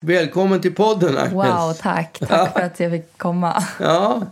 [0.00, 1.32] Välkommen till podden, Agnes.
[1.32, 2.18] Wow, tack.
[2.28, 3.64] Tack för att jag fick komma.
[3.80, 4.22] Ja,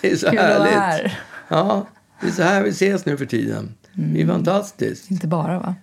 [0.00, 0.74] det är så Kul att vara härligt.
[1.12, 1.18] här.
[1.48, 1.86] Ja,
[2.20, 3.74] det är så här vi ses nu för tiden.
[3.92, 4.28] Det är Mm.
[4.36, 5.10] fantastiskt.
[5.10, 5.74] Inte bara, va?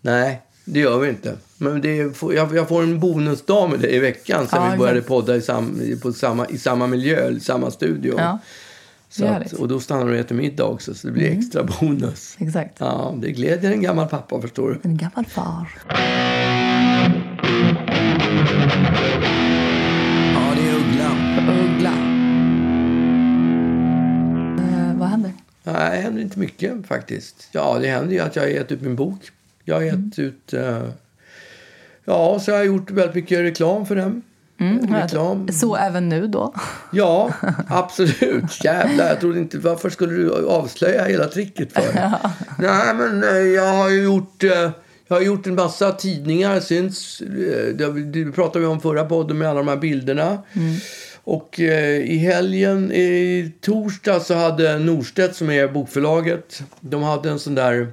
[0.00, 1.36] Nej, det gör vi inte.
[1.58, 4.98] Men det är, jag, får en bonusdag med dig i veckan sen Ja, vi började
[4.98, 5.08] exakt.
[5.08, 8.14] podda i, sam, på samma, i samma miljö, i samma studio.
[8.18, 8.38] Ja,
[9.28, 12.36] att, och då stannar du och äter middag också, så det blir extra bonus.
[12.38, 12.74] Exakt.
[12.78, 14.88] Ja, det glädjer en gammal pappa, förstår du.
[14.88, 15.68] En gammal far.
[20.34, 21.10] Ja, det är Uggla.
[21.64, 21.92] Uggla.
[24.58, 25.32] Eh, vad händer?
[25.62, 27.48] Nej, det händer inte mycket faktiskt.
[27.52, 29.30] Ja, det händer ju att jag har gett ut min bok.
[29.64, 30.52] Jag har gett ut...
[30.52, 30.82] eh,
[32.04, 34.22] ja, så har jag gjort väldigt mycket reklam för den.
[34.90, 35.48] reklam.
[35.52, 36.54] Så även nu då?
[36.92, 37.30] Ja,
[37.68, 38.64] absolut.
[38.64, 39.58] Jävlar, jag trodde inte...
[39.58, 41.82] Varför skulle du avslöja hela tricket för?
[42.58, 44.42] Nej, men eh, jag har ju gjort...
[44.44, 44.70] eh,
[45.08, 47.20] Jag har gjort en massa tidningar, syns.
[47.20, 47.74] eh,
[48.04, 50.42] Det pratade vi om förra podden med alla de här bilderna.
[51.24, 57.38] Och eh, i helgen, i torsdag, så hade Norstedt som är bokförlaget, de hade en
[57.38, 57.88] sån där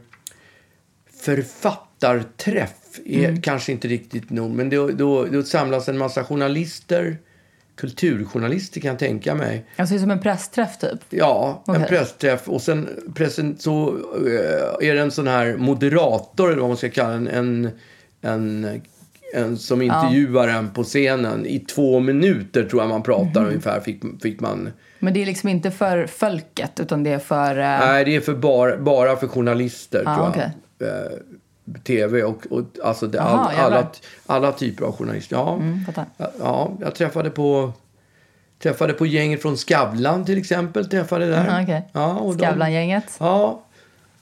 [1.21, 2.69] författarträff.
[3.05, 7.17] Är Kanske inte riktigt nog, men då, då, då samlas en massa journalister,
[7.81, 9.65] kulturjournalister kan jag tänka mig.
[9.75, 10.99] Alltså det är som en pressträff typ?
[11.09, 11.87] Ja, en Okej.
[11.87, 12.47] pressträff.
[12.49, 12.89] Och sen
[13.59, 13.87] så
[14.27, 17.69] eh, är det en sån här moderator, eller vad man ska kalla en, en,
[18.21, 18.81] en,
[19.33, 21.45] en som intervjuar en på scenen.
[21.45, 23.49] I två minuter tror jag man pratar Mhm.
[23.49, 24.69] ungefär, fick, fick man.
[24.99, 27.51] Men det är liksom inte för folket, utan det är för...
[27.59, 30.29] eh, Nej, det är för bara, bara för journalister Ah, tror jag.
[30.29, 30.51] okej.
[31.75, 33.87] Eh, TV och, och alltså det, Jaha, all, alla,
[34.25, 35.35] alla typer av journalister.
[35.35, 35.85] Ja, Mm,
[36.39, 37.73] ja, jag träffade på
[38.59, 40.89] Träffade på gänget från Skavlan till exempel.
[40.89, 41.47] Träffade där.
[41.47, 41.89] Aha, okej.
[41.93, 43.03] ja, Skavlan-gänget.
[43.19, 43.63] Ja.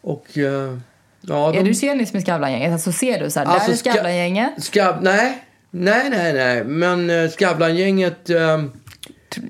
[0.02, 0.38] Och...
[0.38, 0.78] eh,
[1.22, 2.74] ja, Är de, du tjenis med Skavlan-gänget?
[2.74, 4.64] Alltså ser du så här, Alltså, där är ska- Skavlan-gänget.
[4.64, 6.64] Skav, nej, nej, nej, nej.
[6.64, 8.30] Men uh, Skavlan-gänget...
[8.30, 8.64] eh,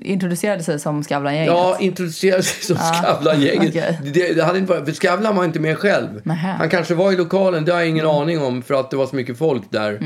[0.02, 1.46] Introducerade sig som Skavlan-gänget.
[1.52, 3.68] Ja, introducerade sig som Ja, Skavlan-gänget.
[3.76, 3.98] okej.
[4.14, 6.20] Det, det hade inte varit, för Skavlan var inte med själv.
[6.24, 6.52] Nähä.
[6.58, 8.16] Han kanske var i lokalen, det har jag ingen Mm.
[8.16, 9.98] aning om för att det var så mycket folk där.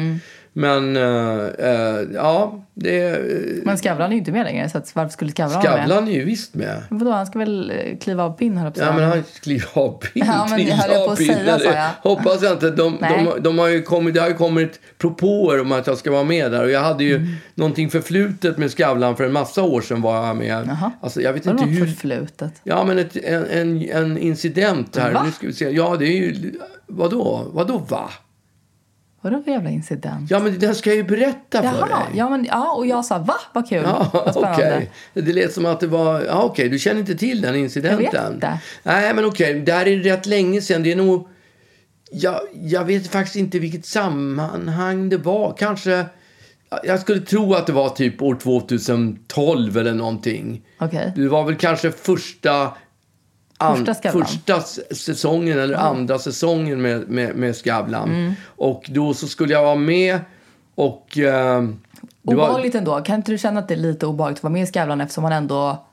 [0.57, 3.21] Men eh, eh, ja, det...
[3.65, 5.87] Men Skavlan är ju inte med längre, så varför skulle Skavlan vara med?
[5.87, 6.83] Skavlan är ju visst med.
[6.89, 8.81] Men Vadå, han ska väl eh, kliva av pinn uppe?
[8.81, 10.25] Ja, men han kliver av pinn.
[10.27, 11.89] Ja, men höll jag på att säga, sa jag.
[12.11, 12.71] Hoppas jag inte.
[12.71, 13.27] De, Nej.
[13.35, 16.25] de, de har ju kommit, det har ju kommit propåer om att jag ska vara
[16.25, 16.65] med där.
[16.65, 17.29] Och jag hade ju Mm.
[17.55, 20.65] någonting förflutet med Skavlan för en massa år sedan var jag med.
[20.69, 20.91] Jaha.
[21.01, 21.87] Alltså, jag vet inte hur...
[21.87, 22.53] förflutet?
[22.65, 25.13] Ja, men ett, en, en, en incident här.
[25.13, 25.23] Va?
[25.27, 25.71] Nu ska vi se.
[25.71, 26.53] Ja, det är ju...
[26.87, 27.51] Vadå?
[27.53, 28.11] Vadå va?
[29.25, 30.31] Vadå för jävla incident?
[30.31, 31.99] Ja, men det ska jag ju berätta för Jaha, dig.
[32.19, 33.35] ja, men, ja, och jag sa va?
[33.53, 33.83] Vad kul.
[33.85, 34.65] Ja, Vad spännande.
[34.65, 34.91] okej.
[35.25, 36.21] Det lät som att det var...
[36.25, 38.05] Ja, okej, du känner inte till den incidenten?
[38.13, 38.59] Jag vet inte.
[38.83, 39.61] Nej, men okej.
[39.61, 40.83] Det här är rätt länge sedan.
[40.83, 41.29] Det är nog...
[42.11, 45.55] Jag, jag vet faktiskt inte vilket sammanhang det var.
[45.59, 46.05] Kanske...
[46.85, 50.63] Jag skulle tro att det var typ år 2012 eller någonting.
[50.79, 51.13] Okej.
[51.17, 52.71] Det var väl kanske första...
[53.67, 54.61] an- Första
[54.95, 58.09] säsongen eller andra säsongen med, med, med Skavlan.
[58.11, 58.33] Mm.
[58.47, 60.19] Och då så skulle jag vara med
[60.75, 61.19] och...
[61.19, 61.63] Eh,
[62.23, 63.01] det var- Obehagligt ändå.
[63.01, 65.23] Kan inte du känna att det är lite obehagligt att vara med i Skavlan eftersom
[65.23, 65.87] man ändå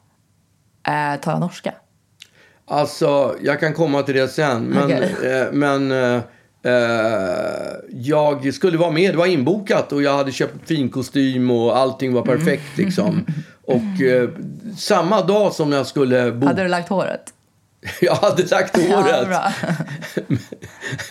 [0.87, 1.73] eh, talar norska?
[2.67, 4.63] Alltså, jag kan komma till det sen.
[4.63, 5.15] Men, Okej.
[5.23, 6.21] eh, men eh,
[6.63, 6.71] eh,
[7.89, 9.13] jag skulle vara med.
[9.13, 12.85] Det var inbokat och jag hade köpt fin kostym och allting var perfekt Mm.
[12.85, 13.25] liksom.
[13.63, 14.29] Och eh,
[14.77, 16.47] samma dag som jag skulle bo...
[16.47, 17.21] Hade du lagt håret?
[18.01, 19.27] Jag hade lagt Ja, håret.
[19.27, 19.53] bra.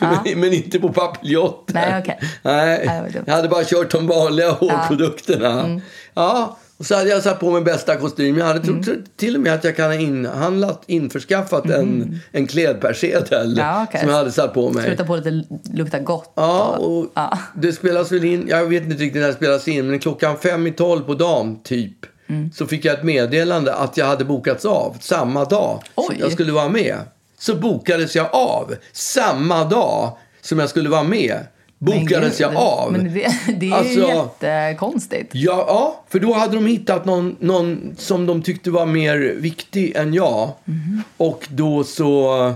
[0.25, 1.75] men, men inte på papiljotten.
[1.75, 2.19] Nej, okej.
[2.43, 5.61] Nej, jag hade bara kört de vanliga hårprodukterna.
[5.64, 5.81] Mm.
[6.14, 8.38] Ja, Och så hade jag satt på mig bästa kostym.
[8.38, 8.82] Jag hade Mm.
[8.82, 14.00] trott till och med att jag kan ha inhandlat, införskaffat en, en klädpersedel Ja, okej.
[14.00, 14.84] som jag hade satt på mig.
[14.84, 15.44] Sluta på lite
[15.75, 16.32] lukta gott.
[16.37, 17.38] Ja, och Ja.
[17.56, 20.66] det spelas väl in, jag vet inte riktigt när det spelas in, men klockan fem
[20.66, 21.96] i tolv på dagen typ.
[22.31, 22.50] Mm.
[22.53, 26.53] Så fick jag ett meddelande att jag hade bokats av samma dag som jag skulle
[26.53, 26.99] vara med.
[27.38, 31.38] Så bokades jag av samma dag som jag skulle vara med.
[31.79, 32.93] Bokades jag av.
[32.93, 34.09] Men det, det är ju Alltså-
[34.43, 35.31] jättekonstigt.
[35.35, 39.97] Ja, ja, för då hade de hittat någon, någon som de tyckte var mer viktig
[39.97, 40.50] än jag.
[40.65, 41.03] Mhm.
[41.17, 42.53] Och då så...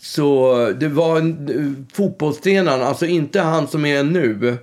[0.00, 4.56] Så det var en, eh, fotbollstränaren, alltså inte han som är nu.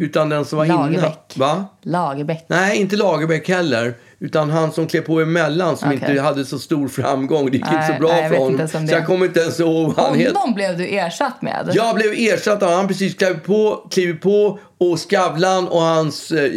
[0.00, 0.74] Utan den som var inne.
[0.74, 0.92] Mm.
[0.92, 1.34] Lagerbäck.
[1.36, 1.64] Va?
[1.82, 2.44] Lagerbäck.
[2.48, 3.94] Nej, inte Lagerbäck heller.
[4.18, 6.10] Utan han som klev på emellan som Okej.
[6.10, 7.46] inte hade så stor framgång.
[7.50, 8.60] Det gick inte Nej, så bra nej, för honom.
[8.60, 10.34] inte Så jag kommer inte ens ihåg vad han heter.
[10.34, 11.70] Honom blev du ersatt med.
[11.74, 16.48] Jag blev ersatt av han precis klev på, kliver på och Skavlan och hans eh,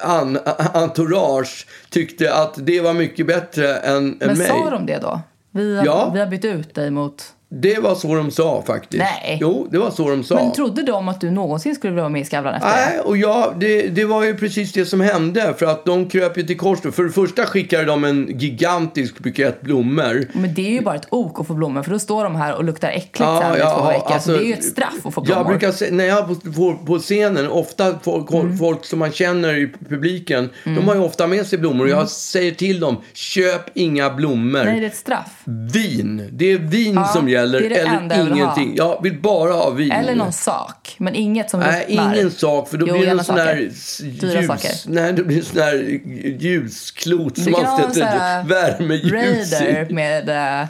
[0.00, 0.38] an,
[0.74, 4.46] entourage tyckte att det var mycket bättre än, än Men mig.
[4.46, 5.20] sa de det då?
[5.50, 6.10] Vi har, Ja.
[6.14, 7.24] vi har bytt ut dig mot...
[7.48, 9.04] Det var så de sa faktiskt.
[9.22, 9.38] Nej.
[9.40, 10.34] Jo, det var så de sa.
[10.34, 13.16] Men trodde de att du någonsin skulle vilja vara med i Skavlan efter Nej, och
[13.16, 15.54] jag, det, det var ju precis det som hände.
[15.58, 16.94] För att de kröp ju till korset.
[16.94, 20.26] För det första skickade de en gigantisk bukett blommor.
[20.32, 22.54] Men det är ju bara ett ok att få blommor för då står de här
[22.54, 24.12] och luktar äckligt Ja, sen i ja, två veckor.
[24.12, 25.40] alltså, så det är ju ett straff att få blommor.
[25.40, 28.58] Jag brukar se, när jag är på, på, scenen, ofta folk, Mm.
[28.58, 31.84] folk som man känner i publiken, de har ju ofta med sig blommor.
[31.84, 34.60] Och jag säger till dem, köp inga blommor.
[34.60, 34.72] Mm.
[34.72, 35.30] Nej, det är ett straff.
[35.72, 38.34] Vin, det är vin Ja, som gäller det är det eller enda jag ha.
[38.36, 38.76] ingenting.
[38.76, 39.92] Jag vill bara ha vin.
[39.92, 42.14] Eller någon sak, men inget som Nej, ruttnar.
[42.14, 44.84] ingen sak, för då Jo, blir det en sån här ljus...
[44.86, 46.00] Nej, det blir en sån här
[46.40, 49.12] ljusklot Du som kan man ha en sån sätter här värmeljus
[49.52, 49.94] Raider i.
[49.94, 50.28] med,
[50.62, 50.68] eh,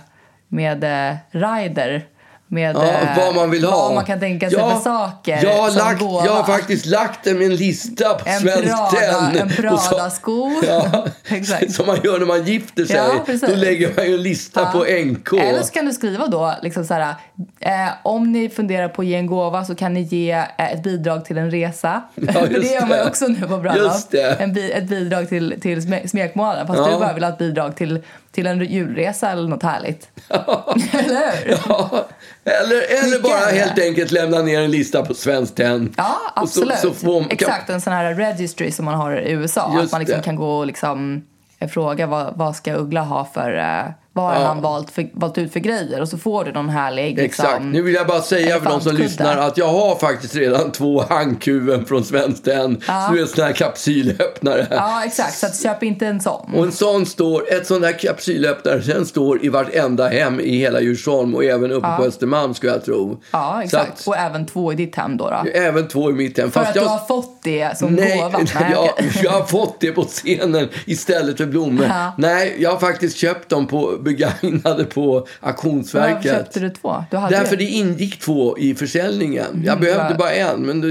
[0.49, 2.07] med eh, rider.
[2.49, 3.83] Med Ja, eh, vad man vill ha.
[3.83, 7.43] Vad man kan tänka sig för saker jag har, lagt, jag har faktiskt lagt en
[7.43, 9.37] en lista på En Svenskt Tenn.
[9.37, 10.53] en Prada-sko.
[10.69, 11.07] Ja,
[11.37, 11.73] Exakt.
[11.73, 12.97] Som man gör när man gifter sig.
[12.97, 13.49] Ja, precis.
[13.49, 14.71] Då lägger man ju en lista Ja.
[14.73, 15.33] på NK.
[15.33, 17.15] Eller så kan du skriva då, liksom så här,
[17.61, 17.73] eh,
[18.03, 21.25] om ni funderar på att ge en gåva så kan ni ge eh, ett bidrag
[21.25, 22.03] till en resa.
[22.15, 23.93] För just det gör man ju också nu på bröllop.
[23.93, 24.37] Just det.
[24.41, 26.67] En bi- ett bidrag till, till sme- smekmånaden.
[26.67, 26.89] Fast Ja.
[26.93, 27.99] du bara vill ha ett bidrag till,
[28.37, 30.09] till en julresa eller något härligt.
[30.29, 31.59] eller hur?
[31.69, 32.06] Ja,
[32.44, 35.94] eller eller bara helt enkelt lämna ner en lista på Svenskt Tenn.
[35.97, 36.05] Ja,
[36.35, 36.79] så- absolut.
[36.79, 39.73] så får man- Exakt, en sån här registry som man har i USA.
[39.75, 41.23] Just att man liksom kan gå och liksom
[41.59, 43.56] eh, fråga vad, vad ska Uggla ha för...
[43.59, 43.85] Eh,
[44.17, 44.47] vad har Ja.
[44.47, 46.01] han valt, för, valt ut för grejer?
[46.01, 47.17] Och så får du någon härlig...
[47.19, 47.63] Liksom, Exakt.
[47.65, 51.03] Nu vill jag bara säga för de som lyssnar att jag har faktiskt redan två
[51.09, 52.83] handkuven från Svenskt Tenn.
[52.89, 53.09] Ja.
[53.13, 54.67] Det är en sån här kapsylöppnare.
[54.71, 55.39] Ja, exakt.
[55.39, 56.55] Så att köp inte en sån.
[56.55, 60.81] Och en sån står, ett sån där kapsylöppnare, den står i vartenda hem i hela
[60.81, 63.21] Djursholm och även uppe på Östermalm skulle jag tro.
[63.31, 63.93] Ja, exakt.
[64.01, 65.31] att, Och även två i ditt hem då.
[65.31, 65.51] då.
[65.51, 66.51] även två i mitt hem.
[66.51, 68.39] För att du har fått det som Nej, gåva.
[68.39, 68.89] Nej, jag,
[69.23, 71.87] jag har fått det på scenen istället för blommor.
[71.89, 72.12] Ja.
[72.19, 76.32] Nej, jag har faktiskt köpt dem på begagnade på Varför auktionsverket.
[76.32, 77.05] köpte du två?
[77.11, 79.62] Du Därför det ingick två i försäljningen.
[79.67, 80.26] Jag behövde Mm, bra.
[80.26, 80.88] bara en, men då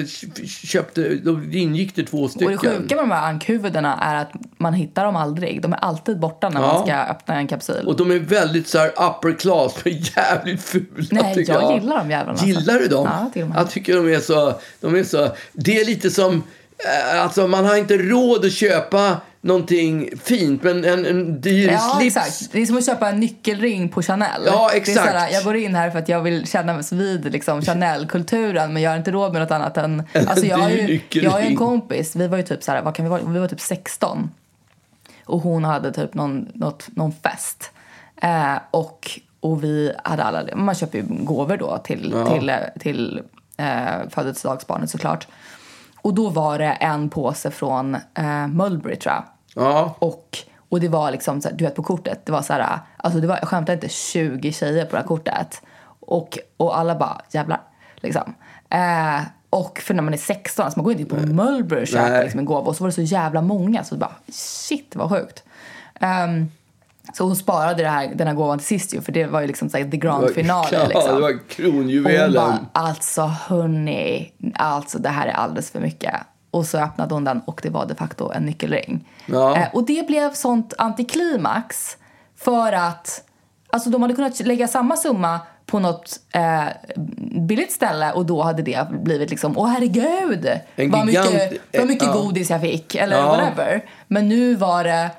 [0.63, 2.57] köpte, då ingick det två Och det stycken.
[2.57, 5.61] sjuka med de här ankhuvudena är att man hittar dem aldrig.
[5.61, 6.67] De är alltid borta när Ja.
[6.73, 7.87] man ska öppna en kapsyl.
[7.87, 11.73] Och de är väldigt så här upper class, men jävligt fula Nej, jag jag.
[11.73, 12.45] gillar de jävlarna, alltså.
[12.45, 13.07] Gillar du dem?
[13.11, 13.57] Ja, till och med.
[13.57, 16.43] Jag tycker de är så, de är så, det är lite som,
[17.13, 21.79] eh, alltså man har inte råd att köpa någonting fint, men en, en dyr Ja,
[21.99, 22.17] slips.
[22.17, 22.51] exakt.
[22.51, 24.41] Det är som att köpa en nyckelring på Chanel.
[24.45, 25.11] Ja, Det är exakt.
[25.11, 28.81] såhär, jag går in här för att jag vill känna mig vid liksom, Chanel-kulturen men
[28.81, 30.03] jag har inte råd med något annat än...
[30.27, 32.95] Alltså, jag, har ju, jag har ju en kompis, vi var ju typ såhär, vad
[32.95, 33.21] kan vi vara?
[33.25, 34.29] Vi var typ 16.
[35.25, 37.71] Och hon hade typ någon, något, någon fest.
[38.21, 43.21] Eh, och, och vi hade alla, man köper ju gåvor då till, till, eh, till
[43.57, 45.27] eh, födelsedagsbarnet såklart.
[46.01, 49.23] Och då var det en påse från eh, Mulberry tror jag.
[49.55, 50.37] Ja, Och,
[50.69, 53.19] och det var liksom, så här, du vet på kortet, det var så här, alltså
[53.19, 55.61] det var, jag skämtar inte, 20 tjejer på det här kortet.
[55.99, 57.61] Och, och alla bara, jävlar,
[57.95, 58.33] liksom.
[58.69, 61.87] Eh, och för när man är 16, alltså man går inte in på Mulberry och
[61.87, 62.61] köper liksom en gåva.
[62.61, 65.43] Och så var det så jävla många, så det bara, shit vad sjukt.
[65.99, 66.51] Ehm,
[67.13, 69.47] så hon sparade det här, den här gåvan till sist ju, för det var ju
[69.47, 70.67] liksom så här, the det grand finale.
[70.71, 71.15] ja, liksom.
[71.15, 72.33] det var hon kronjuvelen.
[72.33, 76.15] bara, alltså hörni, alltså det här är alldeles för mycket.
[76.55, 79.07] Och så öppnade hon den och det var de facto en nyckelring.
[79.25, 79.57] Ja.
[79.57, 81.97] Eh, och det blev sånt antiklimax
[82.37, 83.23] för att
[83.69, 86.63] alltså de hade kunnat lägga samma summa på något eh,
[87.47, 90.45] billigt ställe och då hade det blivit liksom, åh herregud,
[90.75, 92.13] En vad gigant- mycket, vad mycket ja.
[92.13, 93.27] godis jag fick eller Ja.
[93.27, 93.85] whatever.
[94.07, 95.09] Men nu var det,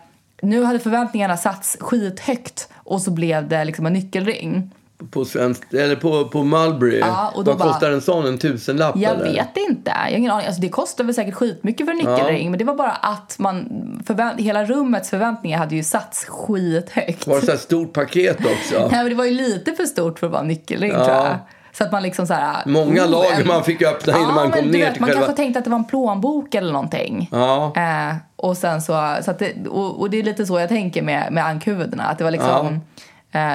[0.42, 4.70] nu hade förväntningarna satts skithögt och så blev det liksom en nyckelring.
[5.10, 6.98] På, svenskt, eller på, på Mulberry.
[6.98, 8.26] Ja, och då Vad bara- kostar en sån?
[8.26, 8.96] En tusenlapp?
[8.96, 9.24] Jag eller?
[9.24, 9.90] vet inte.
[9.90, 10.46] Jag har ingen aning.
[10.46, 12.50] Alltså, det kostar väl säkert skitmycket för en nyckelring.
[12.50, 13.68] Men det var bara att man...
[14.06, 17.26] Förvänt, hela rummets förväntningar hade ju satts skithögt.
[17.26, 18.78] Var det så här stort paket också?
[18.90, 21.04] Nej, men det var ju lite för stort för att vara en nyckelring Ja.
[21.04, 21.36] tror jag.
[21.72, 22.56] Så att man liksom så här...
[22.66, 25.24] Många oh, lager en- man fick öppna innan man kom ner vet, till Man själva...
[25.24, 27.28] kanske tänkte att det var en plånbok eller någonting.
[27.32, 27.72] Ja.
[27.76, 31.32] Eh, och sen så, så det, och, och det är lite så jag tänker med,
[31.32, 32.02] med ankhuvudena.
[32.04, 32.80] Att det var liksom,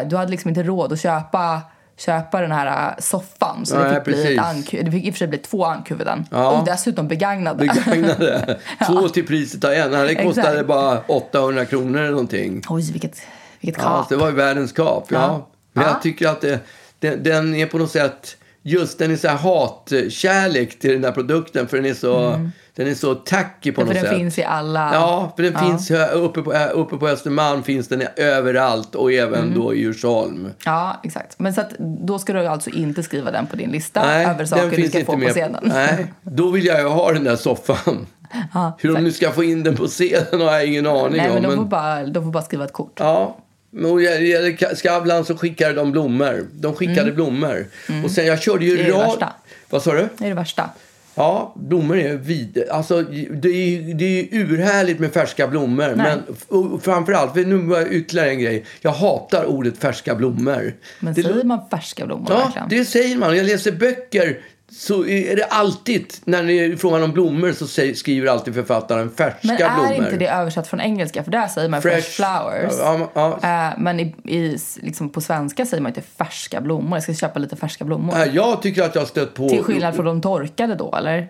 [0.09, 1.61] du hade liksom inte råd att köpa,
[1.97, 3.65] köpa den här eh, soffan.
[3.65, 4.73] Så det Nej, fick, bli precis.
[4.73, 6.25] ett det fick i och för sig bli två ankhuvuden.
[6.31, 6.59] Ja.
[6.59, 7.57] Och dessutom begagnade.
[7.67, 8.59] Begagnade.
[8.87, 9.91] Två till priset av en.
[9.91, 10.67] Det kostade Exakt.
[10.67, 12.61] bara 800 kronor eller någonting.
[12.69, 13.21] Oj, vilket,
[13.59, 14.09] vilket Ja, kap.
[14.09, 15.05] det var ju världens kap.
[15.09, 15.19] Ja.
[15.19, 15.47] Ja.
[15.73, 15.89] Men Ja.
[15.89, 16.59] jag tycker att det,
[16.99, 18.37] den, den är på något sätt...
[18.63, 21.67] Just den är så här hatkärlek till den här produkten.
[21.67, 22.39] För den är så,
[22.75, 23.93] den är så tacky på Mm.
[23.95, 24.19] Ja, för något den sätt.
[24.19, 24.93] finns i alla...
[24.93, 25.59] Ja, för den Ja.
[25.59, 29.53] finns uppe på, uppe på Östermalm finns den överallt och även Mm.
[29.59, 30.49] då i Djursholm.
[30.65, 31.39] Ja, exakt.
[31.39, 34.45] Men så att, då ska du alltså inte skriva den på din lista Nej, över
[34.45, 35.61] saker du ska få på scenen.
[35.63, 38.07] Nej, då vill jag ju ha den där soffan.
[38.53, 41.27] Ja, Hur de nu ska få in den på scenen har jag ingen aning Nej,
[41.27, 41.33] om.
[41.33, 42.93] men de men- får, bara, de får bara skriva ett kort.
[42.99, 43.37] Ja.
[43.71, 46.47] Men Skavlan så skickade de blommor.
[46.53, 47.65] De skickade blommor.
[48.03, 48.83] Och sen jag körde ju Mm.
[48.85, 49.33] Det är det värsta.
[49.69, 50.07] Vad sa du?
[50.17, 50.69] Det är det värsta.
[51.15, 52.63] Ja, blommor är vid...
[52.71, 55.93] Alltså, det är, det är urhärligt med färska blommor.
[55.95, 58.65] Men f- och framförallt, för nu var ytterligare en grej.
[58.81, 60.73] Jag hatar ordet färska blommor.
[60.99, 62.69] Men det, säger man färska blommor Ja, verkligen?
[62.69, 63.37] det säger man.
[63.37, 64.39] Jag läser böcker
[64.77, 69.47] så är det alltid, när det är frågan om blommor så skriver alltid författaren färska
[69.47, 70.05] Men är blommor.
[70.05, 71.23] inte det översatt från engelska?
[71.23, 72.73] För där säger man fresh, flowers.
[72.79, 76.93] Ja, ja, Eh, men i, i, liksom på svenska säger man inte färska blommor.
[76.95, 78.15] Jag ska köpa lite färska blommor.
[78.17, 78.25] ja.
[78.25, 79.49] Jag tycker att jag har stött på...
[79.49, 81.27] Till skillnad från de torkade då, eller?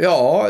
[0.02, 0.48] Ja,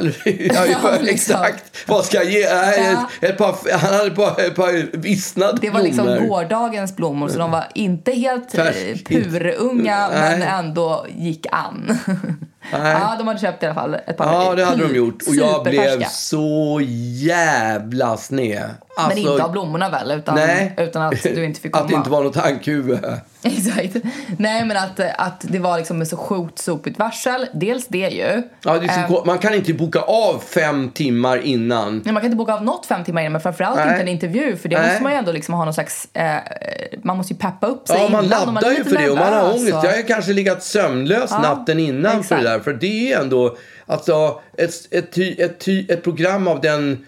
[0.67, 1.09] ja, liksom.
[1.09, 1.65] exakt.
[1.87, 2.55] Vad ska jag ge?
[2.55, 3.09] Nej, Ja.
[3.21, 7.29] ett, ett par, han hade ett par, ett par vissnade Det var liksom gårdagens blommor,
[7.29, 9.09] så de var inte helt eh, Färsk.
[9.09, 10.39] purunga, Nej.
[10.39, 11.99] men ändå gick an.
[12.73, 12.93] Nej.
[13.01, 15.23] Ja, de hade köpt i alla fall ett par Ja, det hade de gjort.
[15.29, 16.81] Och jag blev så
[17.15, 18.71] jävla sned.
[19.09, 20.75] Men inte av blommorna väl, utan, Nej.
[20.79, 21.85] utan att du inte fick komma.
[21.85, 23.01] Att det inte var något tankhuvud.
[23.45, 23.97] Exakt.
[24.39, 27.47] Nej, men att, att det var liksom ett så sjukt sopigt varsel.
[27.53, 28.43] Dels det ju.
[28.65, 32.03] Ja, det är så, ko- man kan inte boka av fem timmar innan.
[32.05, 33.89] Nej, man kan inte boka av något fem timmar innan, men framförallt Nej.
[33.89, 34.57] inte en intervju.
[34.57, 34.87] För det Nej.
[34.89, 36.09] måste man ju ändå liksom ha någon slags...
[36.15, 36.37] Eh,
[37.03, 38.55] man måste ju peppa upp sig Ja, man innan.
[38.55, 39.75] laddar ju för det och man har ångest.
[39.75, 42.43] och- Jag har kanske legat sömnlös Ja, natten innan för exakt.
[42.43, 42.61] det där.
[42.61, 43.57] För det är ändå
[43.87, 47.07] alltså, ett, ett, ett, ty, ett program av den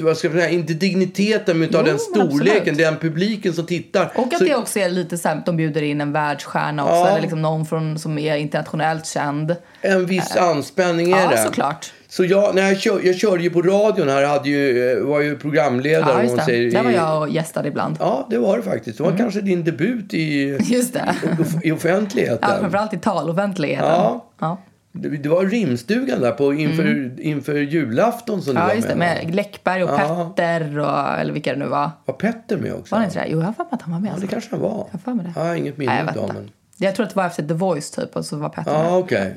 [0.00, 2.78] vad ska jag säga, inte digniteten men av Jo, den storleken, absolut.
[2.78, 4.12] den publiken som tittar.
[4.14, 6.94] Och att Så- det också är lite så här, de bjuder in en världsstjärna också.
[6.94, 7.08] Ja.
[7.08, 9.56] Eller liksom någon från, som är internationellt känd.
[9.80, 11.36] En viss anspänning är Ja, det.
[11.38, 11.92] såklart.
[12.08, 15.20] Så jag, när jag, kör, jag körde ju på radion här, hade ju, eh, var
[15.20, 16.12] ju programledare.
[16.16, 16.42] Ja, just det.
[16.44, 17.96] säger, Där var jag och gästade ibland.
[18.00, 18.98] Ja, det var det faktiskt.
[18.98, 21.14] Det var kanske din debut i, Just det.
[21.62, 22.38] i offentligheten.
[22.42, 23.84] Ja, framförallt i taloffentligheten.
[23.88, 24.30] Ja.
[24.40, 24.58] Ja.
[24.96, 28.62] Det, det var rimstugan där på, inför, inför julafton som du Mm.
[28.62, 28.96] Ja, var just det.
[28.96, 29.16] med.
[29.18, 29.22] va?
[29.24, 30.32] Med Läckberg och Ja.
[30.36, 31.90] Petter och eller vilka det nu var.
[32.04, 32.94] Var Petter med också?
[32.94, 33.26] Var det inte det?
[33.28, 34.08] Jo, jag har för mig att han var med.
[34.08, 34.28] Ja, det alltså.
[34.28, 34.86] kanske han var.
[34.92, 35.40] Jag har det.
[35.40, 36.50] Har inget minne av men...
[36.76, 38.92] Jag tror att det var efter The Voice typ och så var Petter Ja, med.
[38.92, 39.36] okej.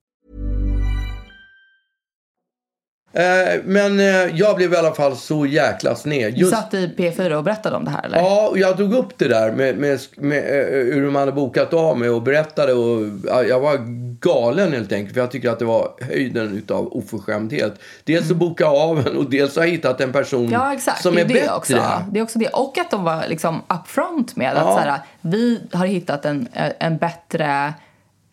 [3.63, 4.05] men eh,
[4.39, 6.33] jag blev i alla fall så jäkla sned.
[6.33, 8.17] Du Just, satt i P4 och berättade om det här eller?
[8.17, 11.73] ja, och jag drog upp det där med, med, med, eh, hur de hade bokat
[11.73, 12.73] av mig och berättade.
[12.73, 13.77] Och, ja, jag var
[14.19, 15.13] galen helt enkelt.
[15.13, 17.73] För jag tycker att det var höjden utav oförskämdhet.
[18.03, 20.51] Dels att boka av en och dels att ha hittat en person Mm.
[20.53, 21.55] Ja, som är, det bättre.
[21.55, 21.83] Också.
[22.11, 22.47] Det är också det.
[22.47, 24.73] Och att de var liksom upfront med att Ja.
[24.73, 26.47] så här, vi har hittat en,
[26.79, 27.71] en bättre, eh,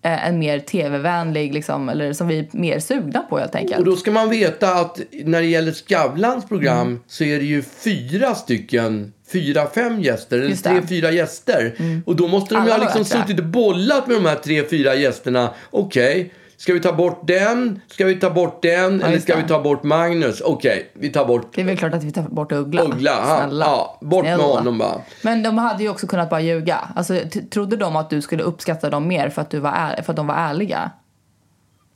[0.03, 3.79] en mer tv-vänlig, liksom, eller som vi är mer sugna på helt enkelt.
[3.79, 7.01] Och då ska man veta att när det gäller Skavlans program Mm.
[7.07, 10.47] så är det ju fyra stycken, fyra, fem gäster, eller.
[10.47, 10.83] Mm.
[10.83, 11.75] tre, fyra gäster.
[12.07, 14.95] Och då måste de ju ha liksom suttit och bollat med de här tre, fyra
[14.95, 15.55] gästerna.
[15.71, 17.81] Okej, ska vi ta bort den?
[17.89, 19.03] Ska vi ta bort den?
[19.03, 19.43] eller just ska det.
[19.43, 20.41] vi ta bort Magnus?
[20.41, 22.83] Okej, vi tar bort Det är väl klart att vi tar bort Uggla.
[22.83, 23.37] Uggla.
[23.39, 23.65] Snälla.
[23.67, 24.55] ja, bort med Snälla.
[24.55, 25.01] honom bara.
[25.23, 26.79] Men de hade ju också kunnat bara ljuga.
[26.97, 27.19] Alltså,
[27.51, 30.17] trodde de att du skulle uppskatta dem mer för att, du var är, för att
[30.17, 30.91] de var ärliga?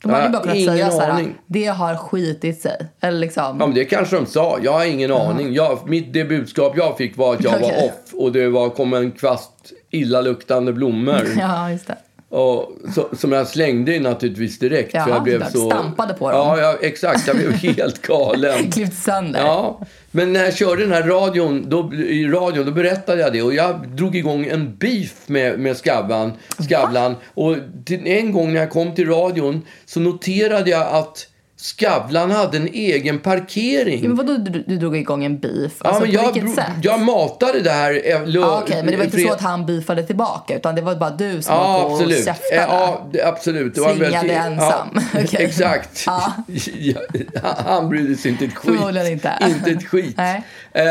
[0.03, 1.35] De hade Ja, ju bara kunnat ingen säga så här, aning.
[1.47, 2.87] det har skitit sig.
[3.01, 4.57] Eller liksom, Ja, men det kanske de sa.
[4.63, 5.53] Jag har ingen aning.
[5.53, 7.85] Jag, mitt, det budskap jag fick var att jag var Okej.
[7.89, 9.51] off och det var, kom en kvast
[9.91, 11.21] illaluktande blommor.
[11.39, 11.97] ja, just det.
[12.33, 14.93] Och, så, som jag slängde in naturligtvis direkt.
[14.93, 15.69] Jaha, för jag blev så...
[15.69, 16.39] Stampade på dem.
[16.39, 17.27] Ja, ja, exakt.
[17.27, 18.71] Jag blev helt galen.
[18.71, 19.39] Klippt sönder.
[19.39, 23.41] Ja, men när jag körde den här radion, då, i radion, då berättade jag det.
[23.41, 26.33] Och jag drog igång en beef med, med Skavlan,
[26.69, 27.15] Skavlan.
[27.33, 31.27] Och till, en gång när jag kom till radion så noterade jag att
[31.63, 34.01] Skavlan hade en egen parkering.
[34.01, 35.71] Ja, men vadå du, du drog igång en beef?
[35.83, 36.65] Ja, Alltså, men på jag, vilket sätt?
[36.81, 37.91] jag matade det här...
[37.93, 40.81] eh, lö- Ja, Okej, men det var inte så att han beefade tillbaka utan det
[40.81, 42.25] var bara du som Ja, var på och absolut.
[42.25, 42.55] käftade?
[42.61, 43.75] Eh, Ja, det- absolut.
[43.75, 44.87] Det var Svingade väldigt- ensam.
[44.93, 45.45] Ja, Okej.
[45.45, 46.03] Exakt.
[46.05, 46.33] Ja.
[47.43, 48.75] Ja, han brydde sig inte ett skit.
[48.75, 49.31] Förmodligen inte.
[49.47, 50.19] Inte ett skit.
[50.19, 50.83] Eh,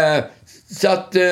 [0.80, 1.16] så att...
[1.16, 1.22] Eh,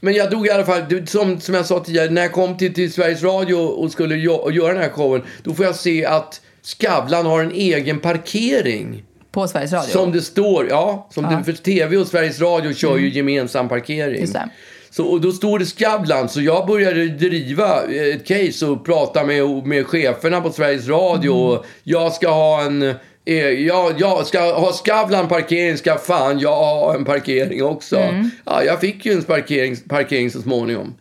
[0.00, 2.74] men jag drog i alla fall, som, som jag sa tidigare, när jag kom till,
[2.74, 6.06] till Sveriges Radio och skulle jo- och göra den här showen, då får jag se
[6.06, 9.02] att Skavlan har en egen parkering.
[9.30, 9.92] På Sveriges Radio?
[9.92, 11.08] Som det står, ja.
[11.10, 14.24] Som Det, för TV och Sveriges Radio kör ju gemensam parkering.
[14.24, 14.48] Mm.
[14.90, 19.66] Så, och då står det Skavlan, så jag började driva ett case och prata med,
[19.66, 21.32] med cheferna på Sveriges Radio.
[21.32, 21.46] Mm.
[21.46, 22.82] Och jag ska ha en...
[23.24, 27.96] Eh, jag, jag ska ha Skavlan parkering, ska fan jag ha en parkering också.
[27.96, 28.30] Mm.
[28.44, 30.94] Ja, jag fick ju en parkering, parkering så småningom.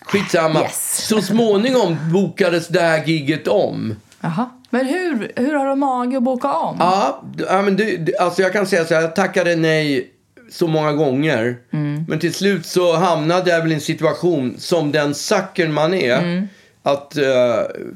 [0.00, 0.62] Skitsamma.
[0.62, 1.06] Yes.
[1.08, 3.94] Så småningom bokades det här gigget om.
[4.26, 4.50] Jaha.
[4.70, 6.76] Men hur, hur har de mage att boka om?
[6.80, 10.10] Ja, ja men det, alltså jag kan säga så här, jag tackade nej
[10.50, 11.56] så många gånger.
[11.72, 12.04] Mm.
[12.08, 16.18] Men till slut så hamnade jag väl i en situation som den suckern man är.
[16.18, 16.48] Mm.
[16.82, 17.24] Att eh,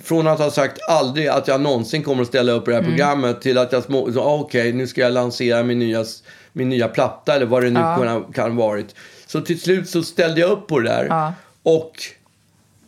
[0.05, 2.85] från att ha sagt aldrig att jag någonsin kommer att ställa upp i det Mm.
[2.85, 6.05] här programmet till att jag små, så, ah, okej nu ska jag lansera min nya,
[6.53, 8.95] min nya platta eller vad det nu kan, kan ha varit.
[9.27, 11.07] Så till slut så ställde jag upp på det där.
[11.09, 11.33] Ja.
[11.63, 11.93] Och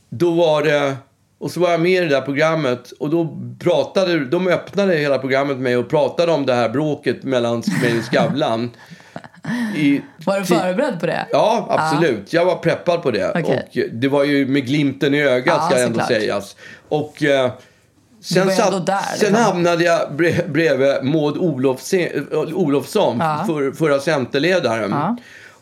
[0.09, 0.97] då var det...
[1.43, 5.19] Och så var jag med i det där programmet och då pratade, de öppnade hela
[5.19, 8.71] programmet med och pratade om det här bråket mellan mig och Skavlan.
[9.77, 11.27] I, Var du förberedd på det?
[11.33, 12.33] Ja, absolut.
[12.33, 13.31] Jag var preppad på det.
[13.35, 13.63] Okej.
[13.91, 16.09] Och det var ju med glimten i ögat Ja, ska ändå såklart.
[16.09, 16.57] sägas.
[16.89, 17.51] Och eh,
[18.23, 19.35] sen, satt, där, sen liksom.
[19.45, 21.37] hamnade jag bre- bredvid Maud
[22.55, 23.45] Olofsson, Ja.
[23.47, 24.95] för, förra Centerledaren.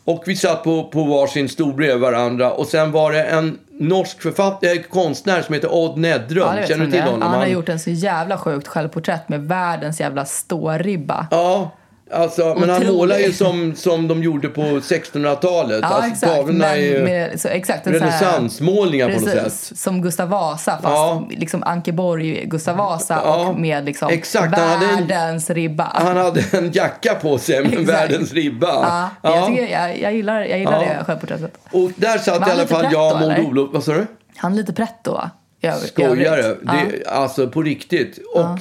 [0.03, 2.51] Och vi satt på, på varsin stol bredvid varandra.
[2.51, 6.57] Och sen var det en norsk författare, eh, konstnär som heter Odd Nedrum.
[6.57, 7.05] Ja, Känner du till det.
[7.05, 7.29] honom?
[7.29, 11.27] Han har gjort en så jävla sjukt självporträtt med världens jävla ståribba.
[11.31, 11.71] Ja,
[12.13, 15.79] alltså, men han målar ju som, som de gjorde på 1600-talet.
[15.81, 16.33] Ja, alltså, exakt.
[16.35, 19.77] tavlorna är ju med, så, exakt renässansmålningar på något sätt.
[19.77, 21.27] som Gustav Vasa fast Ja.
[21.29, 24.57] liksom Ankeborg, Gustav Vasa Ja, och med liksom exakt.
[24.57, 25.91] Han hade en- världens ribba.
[25.93, 28.67] Han hade en jacka på sig med världens ribba.
[28.67, 29.35] ja, Ja.
[29.35, 31.53] Jag, tycker, jag, jag gillar, jag gillar det självporträttet.
[31.71, 33.39] Och där satt i han alla fall jag och Maud?
[33.45, 33.69] Olof.
[33.73, 34.07] Vad sa du?
[34.35, 35.29] Han är lite pretto va?
[35.63, 36.41] I Skojare.
[36.61, 38.19] Det, alltså på riktigt.
[38.35, 38.59] Och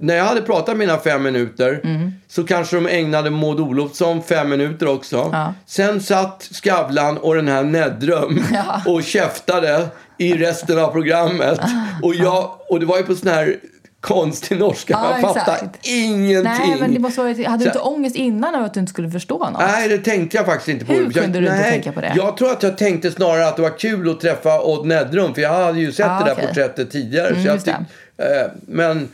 [0.00, 2.12] när jag hade pratat mina fem minuter Mm.
[2.28, 5.28] så kanske de ägnade Maud Olofsson fem minuter också.
[5.32, 5.54] Ja.
[5.66, 8.82] Sen satt Skavlan och den här Nedrum Ja.
[8.86, 9.86] och käftade
[10.18, 11.60] i resten av programmet.
[12.02, 13.56] Och, jag, och det var ju på sån här
[14.00, 14.92] konstig norska.
[14.92, 15.86] Ja, Man exakt.
[15.86, 16.42] ingenting.
[16.68, 18.90] Nej, men det måste vara, hade du Så- inte ångest innan över att du inte
[18.90, 19.60] skulle förstå något?
[19.60, 20.92] Nej, det tänkte jag faktiskt inte på.
[20.92, 22.12] Hur Jag- kunde du inte nej, tänka på det?
[22.16, 25.34] Jag tror att jag tänkte snarare att det var kul att träffa Odd Nedrum.
[25.34, 26.46] För jag hade ju sett Ah, det där okej.
[26.46, 27.28] porträttet tidigare.
[27.28, 27.84] Mm, så jag tyck-
[28.18, 29.08] eh, men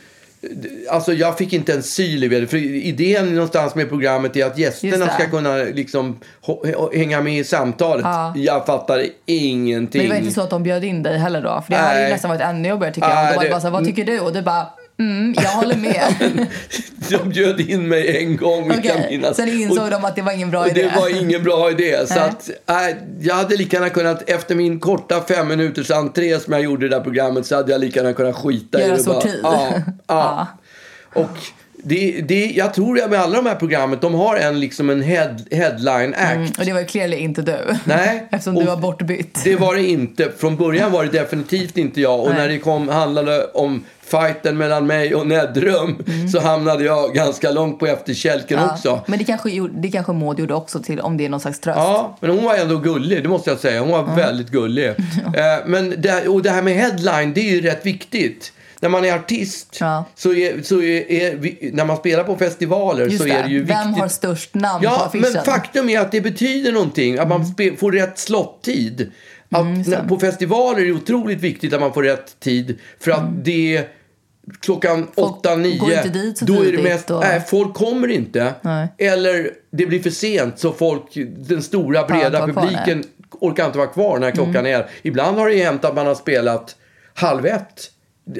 [0.91, 2.47] alltså, jag fick inte en syl i.
[2.47, 6.21] För idén någonstans med programmet är att gästerna ska kunna liksom,
[6.95, 8.05] hänga med i samtalet.
[8.05, 8.33] Ja.
[8.37, 10.01] Jag fattade ingenting.
[10.01, 11.63] Men det var inte så att de bjöd in dig heller då?
[11.67, 13.17] För det hade ju nästan varit ännu jobbigare tycker jag.
[13.17, 14.21] Var det det- bara så här, vad tycker du?
[14.21, 14.67] Och du bara,
[14.99, 16.47] mm, jag håller med.
[17.11, 18.73] De bjöd in mig en gång.
[19.11, 19.37] minnas.
[19.37, 20.83] sen insåg Och- de att det var ingen bra idé.
[20.83, 22.07] det var ingen bra idé.
[22.07, 26.53] Så att, äh, jag hade lika gärna kunnat, efter min korta fem minuters entré som
[26.53, 28.97] jag gjorde i det där programmet, så hade jag lika gärna kunnat skita i Göra
[28.97, 29.05] det.
[29.05, 29.21] bara.
[29.21, 29.41] sorti.
[29.43, 29.73] Ja,
[30.07, 30.47] ja.
[31.15, 31.31] Och
[31.83, 35.03] det, det, jag tror att med alla de här programmen, de har en, liksom en
[35.03, 36.35] head, headline act.
[36.35, 37.59] Mm, och det var ju clearly inte du.
[37.85, 38.29] Nej.
[38.31, 39.45] Eftersom du var bortbytt.
[39.45, 40.33] Det var det inte.
[40.39, 42.21] Från början var det definitivt inte jag.
[42.21, 42.39] Och Nej.
[42.39, 47.79] när det kom, handlade om fighten mellan mig och Nedrum så hamnade jag ganska långt
[47.79, 48.69] på efterkälken Mm.
[48.69, 49.01] Ja, också.
[49.07, 51.79] Men det kanske, det kanske Maud gjorde också till om det är någon slags tröst.
[51.79, 53.81] Ja, men hon var ändå gullig, det måste jag säga.
[53.81, 54.89] Hon var väldigt gullig.
[55.35, 58.53] Eh, men det, och det här med headline, det är ju rätt viktigt.
[58.81, 60.05] När man är artist, Ja.
[60.15, 63.31] så är, så är, är när man spelar på festivaler Just så det.
[63.31, 63.77] är det ju viktigt.
[63.77, 65.25] Vem har störst namn på Ja, affischen?
[65.25, 65.33] Mm.
[65.35, 67.19] men faktum är att det betyder någonting.
[67.19, 69.13] Att man spe, får rätt slottid.
[69.51, 72.79] Att när, på festivaler är det otroligt viktigt att man får rätt tid.
[73.01, 73.85] För att det
[74.61, 75.79] klockan Folk 8, 9.
[75.79, 78.55] går inte dit så då är det mest, och- nej, folk kommer inte.
[78.63, 78.89] Nej.
[78.99, 81.03] Eller det blir för sent så folk,
[81.37, 83.05] den stora breda publiken
[83.41, 84.87] orkar inte vara kvar när klockan är.
[85.03, 86.77] Ibland har det hänt att man har spelat
[87.15, 87.91] halv ett.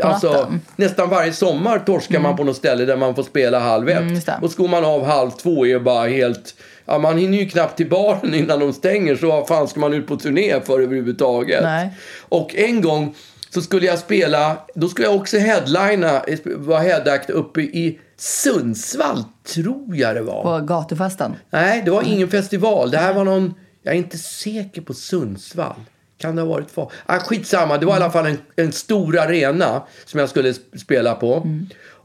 [0.03, 3.99] Alltså, nästan varje sommar torskar man på något ställe där man får spela halv ett.
[3.99, 6.55] Mm, och så går man av halv två är bara helt...
[6.85, 9.95] Ja, man hinner ju knappt till baren innan de stänger så vad fan ska man
[9.95, 11.63] ut på turné för överhuvudtaget?
[11.63, 11.91] Nej.
[12.29, 13.15] Och en gång
[13.51, 19.25] så skulle jag spela, då skulle jag också headlina, vara headact uppe i Sundsvall,
[19.55, 20.43] tror jag det var.
[20.43, 21.35] På gatufesten.
[21.51, 22.91] Nej, det var ingen festival.
[22.91, 23.55] Det här var någon...
[23.83, 25.81] Jag är inte säker på Sundsvall.
[26.19, 26.91] Kan det ha varit för...
[27.07, 30.79] Ah, skitsamma, det var i alla fall en, en stor arena som jag skulle sp-
[30.79, 31.49] spela på.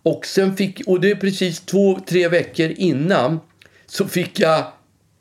[0.04, 0.82] Och sen fick...
[0.88, 3.40] Och det är precis två, tre veckor innan
[3.86, 4.64] så fick jag...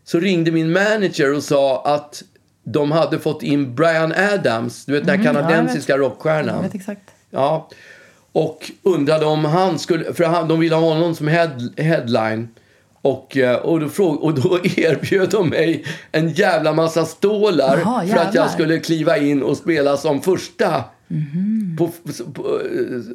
[0.04, 2.22] Så ringde min manager och sa att
[2.64, 6.56] de hade fått in Brian Adams, du vet den här kanadensiska rockstjärnan.
[6.56, 7.10] Jag vet exakt.
[7.30, 7.68] Ja.
[8.32, 12.48] Och undrade om han skulle, för han, de ville ha honom som head, headline.
[13.02, 18.06] Och, eh, och, då fråg, och då erbjöd de mig en jävla massa stålar Jaha,
[18.06, 20.84] för att jag skulle kliva in och spela som första.
[21.78, 21.90] På,
[22.34, 22.42] på,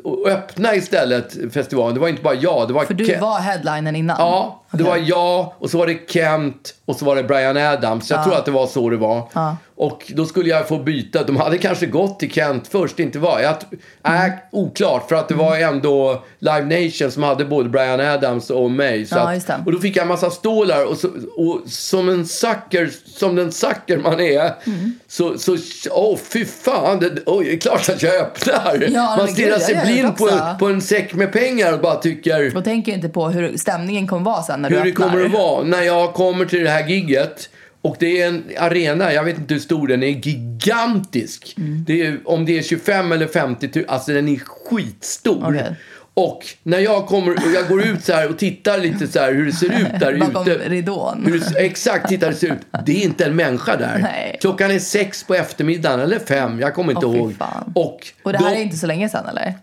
[0.04, 1.94] och öppna istället festivalen.
[1.94, 2.68] Det var inte bara jag.
[2.68, 4.16] Det var För du Ke- var headlinen innan?
[4.20, 4.86] Ja, det Okej.
[4.86, 8.10] var jag och så var det Kent och så var det Brian Adams.
[8.10, 9.30] Jag tror att det var så det var.
[9.34, 9.58] Ja.
[9.80, 11.24] Och då skulle jag få byta.
[11.24, 13.40] De hade kanske gått till Kent först, inte var.
[13.40, 13.56] Jag,
[14.04, 14.26] Mm.
[14.26, 18.72] äh, oklart, för att det var ändå Live Nation som hade både Brian Adams och
[18.72, 19.06] mig.
[19.06, 19.64] Så Ja, att, det.
[19.66, 23.52] och då fick jag en massa stålar och, så, och som en sucker, som den
[23.52, 25.00] sucker man är, Mm.
[25.08, 25.58] så, så,
[25.92, 28.88] åh fy fan, det, oj, det är klart att jag öppnar.
[28.94, 32.58] Ja, man stirrar sig det blind på, på en säck med pengar och bara tycker...
[32.58, 35.10] Och tänker inte på hur stämningen kommer vara sen när hur du det öppnar.
[35.10, 37.50] kommer att vara när jag kommer till det här gigget.
[37.82, 41.56] Och det är en arena, jag vet inte hur stor den är, gigantisk.
[41.58, 41.84] Mm.
[41.88, 45.46] Det är, om det är 25 eller 50 000, alltså den är skitstor.
[45.50, 45.76] Okej.
[46.14, 49.34] Och när jag kommer och jag går ut så här och tittar lite så här
[49.34, 50.70] hur det ser ut där Bakom ute.
[50.70, 51.24] ridån.
[51.26, 52.84] Hur exakt, titta hur det ser ut.
[52.86, 54.00] Det är inte en människa där.
[54.02, 54.38] Nej.
[54.42, 57.34] Klockan är sex på eftermiddagen, eller fem, jag kommer inte fy ihåg.
[57.76, 59.54] Och, Och det här då- är inte så länge sedan eller?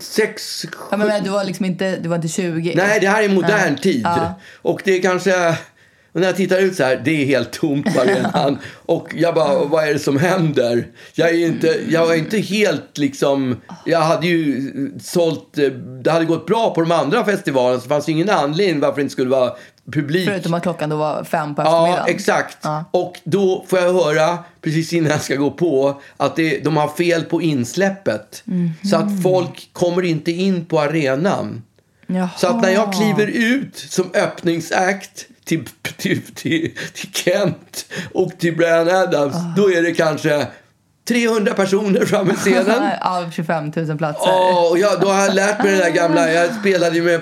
[0.00, 2.72] sex, Ja, men, men, du var liksom inte, du var inte 20?
[2.76, 4.00] Nej, det här är modern tid.
[4.04, 4.40] Ja.
[4.62, 5.56] Och det är kanske...
[6.12, 8.58] Och när jag tittar ut så här, det är helt tomt på arenan.
[8.86, 10.86] och jag bara, vad är det som händer?
[11.14, 13.56] Jag är inte, jag är inte helt liksom...
[13.86, 14.70] Jag hade ju
[15.02, 15.58] sålt...
[15.58, 18.80] eh, Det hade gått bra på de andra festivalerna så det fanns ju ingen anledning
[18.80, 19.52] varför det inte skulle vara
[19.92, 20.28] publik.
[20.28, 22.14] Förutom att klockan då var fem på Ja, eftermiddagen?
[22.14, 22.58] exakt.
[22.62, 22.84] Ja.
[22.90, 26.88] Och då får jag höra, precis innan jag ska gå på, att det, de har
[26.88, 28.42] fel på insläppet.
[28.44, 28.70] Mhm.
[28.90, 31.62] Så att folk kommer inte in på arenan.
[32.06, 32.28] Jaha.
[32.36, 35.64] Så att när jag kliver ut som öppningsakt till,
[35.96, 39.54] till, till, till Kent och till Brian Adams, Ah.
[39.56, 40.46] då är det kanske
[41.08, 42.82] 300 personer framme scenen.
[43.00, 44.26] Av 25 000 platser?
[44.28, 46.32] Ja, och jag, då har jag lärt mig det där gamla.
[46.32, 47.20] Jag spelade ju med,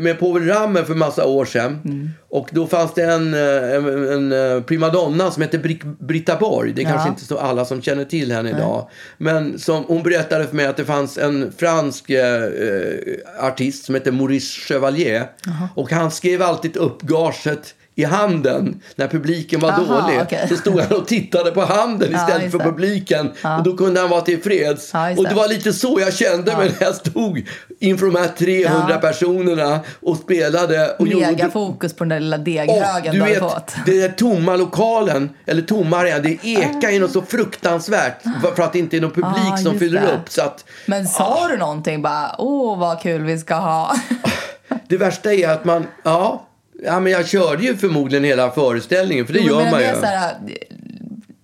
[0.00, 1.80] med Povel Ramel för massa år sedan.
[1.84, 2.10] Mm.
[2.30, 6.72] Och då fanns det en, eh, en, en eh, primadonna som hette Bri- Britta Borg.
[6.72, 7.12] Det är kanske Ja.
[7.12, 8.88] inte så alla som känner till henne idag.
[9.18, 13.94] Men som, hon berättade för mig att det fanns en fransk eh, eh, artist som
[13.94, 15.26] hette Maurice Chevalier.
[15.74, 20.20] Och han skrev alltid upp gaget i handen när publiken var Aha, dålig.
[20.22, 20.46] okej.
[20.48, 23.30] Så stod han och tittade på handen Ja, istället för publiken.
[23.58, 24.90] Och då kunde han vara tillfreds.
[24.94, 27.46] Ja, och det var lite så jag kände mig när jag stod
[27.80, 28.96] inför de här 300 Ja.
[28.96, 30.96] personerna och spelade.
[30.98, 33.72] Och Mega gjorde- fokus på den där lilla deghögen du du vet, fått.
[33.86, 38.62] det är tomma lokalen, eller tomma arenan, det ekar ju något så fruktansvärt för- för
[38.62, 40.06] att det inte är någon publik Ah, som fyller det.
[40.06, 40.28] upp.
[40.30, 43.94] Så att, Men sa du någonting bara, åh vad kul vi ska ha?
[44.88, 46.44] det värsta är att man, ja,
[46.84, 49.86] ja men jag körde ju förmodligen hela föreställningen, för det Jo, gör men man ju.
[49.86, 50.34] här,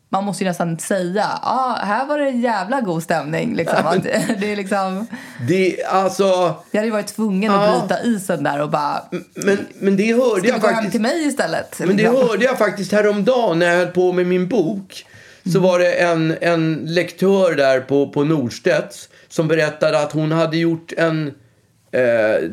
[0.09, 3.55] man måste ju nästan säga, ja här var det en jävla god stämning.
[3.57, 3.79] Liksom.
[3.87, 4.03] Att
[4.41, 5.07] det, är liksom,
[5.49, 6.25] Det, alltså,
[6.71, 7.65] jag hade ju varit tvungen Ja.
[7.65, 9.03] att bryta isen där och bara,
[9.35, 10.93] men, men det hörde ska jag hem faktiskt.
[10.93, 11.79] till mig istället?
[11.79, 12.17] Men det Liksom.
[12.29, 15.07] hörde jag faktiskt häromdagen när jag höll på med min bok.
[15.53, 20.57] Så var det en, en lektör där på, på Norstedts som berättade att hon hade
[20.57, 21.27] gjort en...
[21.93, 22.51] Eh,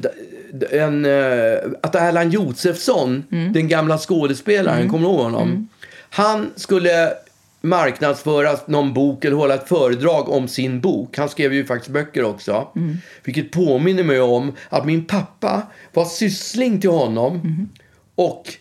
[0.71, 5.67] en, eh, att Erland Josefsson, den gamla skådespelaren, kommer du ihåg honom?
[6.09, 7.13] Han skulle
[7.61, 11.17] marknadsföra någon bok eller hålla ett föredrag om sin bok.
[11.17, 12.67] Han skrev ju faktiskt böcker också.
[13.23, 15.61] Vilket påminner mig om att min pappa
[15.93, 17.69] var syssling till honom
[18.15, 18.53] och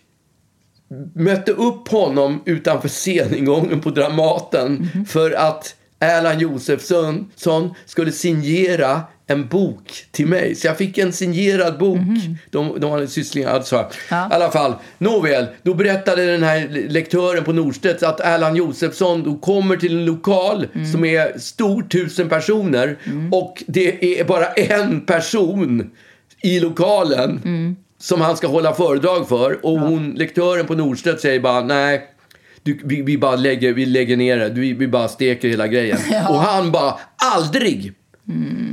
[1.15, 9.47] mötte upp honom utanför sceningången på Dramaten för att Erland Josefsson son skulle signera en
[9.47, 10.55] bok till mig.
[10.55, 11.99] Så jag fick en signerad bok.
[12.51, 13.51] De, de hade sysslingar.
[13.51, 13.77] Alltså.
[14.11, 15.47] I alla fall, nåväl.
[15.63, 20.67] Då berättade den här lektören på Norstedts att Erland Josefsson då kommer till en lokal
[20.93, 22.99] som är stor, tusen personer.
[23.33, 25.91] Och det är bara en person
[26.43, 27.41] i lokalen
[27.99, 29.67] som han ska hålla föredrag för.
[29.67, 32.07] Och hon, lektören på Norstedt säger bara nej.
[32.63, 34.49] Du, vi, vi bara lägger, vi lägger ner det.
[34.49, 35.99] Vi, vi bara steker hela grejen.
[36.29, 37.93] Och han bara, aldrig!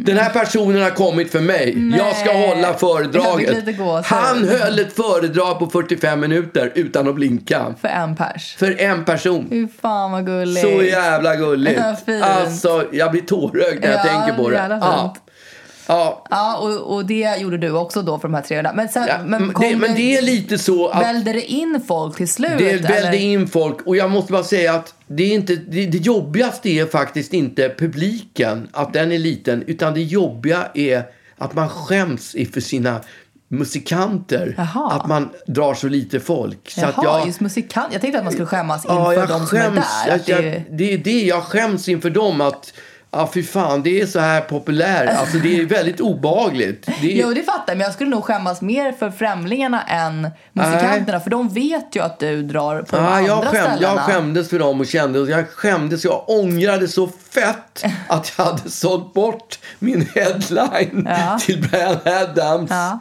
[0.05, 1.91] Den här personen har kommit för mig.
[1.97, 3.77] Jag ska hålla Jag föredraget.
[4.05, 7.75] Han höll ett föredrag på 45 minuter utan att blinka.
[7.81, 8.55] För en pers.
[8.55, 9.47] För en person.
[9.49, 10.61] Fy fan vad gulligt.
[10.61, 11.81] Så jävla gulligt.
[12.05, 12.23] Ja.
[12.25, 14.79] Alltså, jag blir tårögd när jag Ja, tänker på det.
[14.81, 15.15] Ja.
[15.88, 16.23] Ja.
[16.30, 18.71] Ja, och, och det gjorde du också då för de här 300.
[18.76, 22.17] Men, sen, Ja, men, det, men det är lite så att Välde det in folk
[22.17, 22.58] till slut?
[22.58, 23.78] det välde in folk.
[23.88, 27.69] Och jag måste bara säga att det, är inte, det, det jobbigaste är faktiskt inte
[27.78, 29.63] publiken, att den är liten.
[29.67, 31.04] Utan det jobbiga är
[31.38, 33.02] att man skäms inför sina
[33.50, 34.54] musikanter.
[34.58, 34.91] Jaha.
[34.91, 36.69] Att man drar så lite folk.
[36.69, 37.88] Så Jaha, att jag, just musikant.
[37.91, 39.86] Jag tänkte att man skulle skämmas inför Ja, jag de som är skäms.
[40.06, 40.21] där.
[40.26, 42.41] Jag, det, det är det jag skäms inför dem.
[42.41, 42.73] att
[43.11, 45.05] Ja, fy fan, det är så här populär.
[45.05, 46.85] Alltså, det är väldigt obehagligt.
[47.01, 47.77] Det är, Jo, det fattar jag.
[47.77, 51.19] Men jag skulle nog skämmas mer för främlingarna än musikanterna.
[51.19, 53.93] För de vet ju att du drar på de Ja, andra jag, skäm, ställena.
[53.95, 58.69] jag skämdes för dem och kände, jag skämdes, jag ångrade så fett att jag hade
[58.69, 61.39] sålt bort min headline Ja.
[61.41, 62.69] till Brian Adams.
[62.71, 62.99] Ja,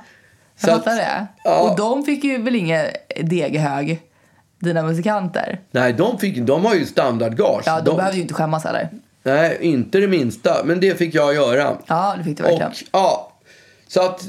[0.60, 1.26] jag att- fattar det.
[1.44, 1.60] ja.
[1.60, 2.90] Och de fick ju väl inget
[3.22, 4.00] deghög,
[4.60, 5.60] dina musikanter?
[5.70, 7.62] Nej, de, fick, de har ju standardgage.
[7.66, 8.88] Ja, de, de, behövde ju inte skämmas heller.
[9.26, 10.64] Nej, inte det minsta.
[10.64, 11.76] Men det fick jag göra.
[11.86, 12.70] Ja, det fick du verkligen.
[12.70, 13.32] Och, ja,
[13.88, 14.28] så att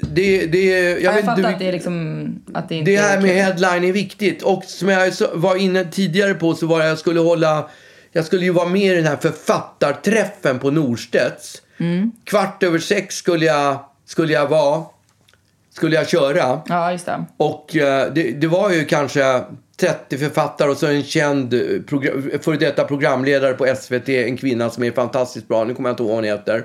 [0.00, 0.46] det...
[0.46, 2.42] det jag, Ja, jag vet fattar inte att det är liksom...
[2.54, 4.42] Att det inte Det här är med headline är viktigt.
[4.42, 7.68] Och som jag var inne tidigare på så var det jag skulle hålla...
[8.12, 11.62] Jag skulle ju vara med i den här författarträffen på Norstedts.
[11.78, 12.12] Mm.
[12.24, 14.84] Kvart över sex skulle jag, skulle jag vara.
[15.74, 16.62] Skulle jag köra.
[16.66, 17.24] Ja, just det.
[17.36, 19.42] Och eh, det, det var ju kanske
[19.86, 21.60] 30 författare och så en känd eh,
[22.40, 25.64] före detta programledare på SVT, en kvinna som är fantastiskt bra.
[25.64, 26.64] Nu kommer jag inte ihåg vad hon heter.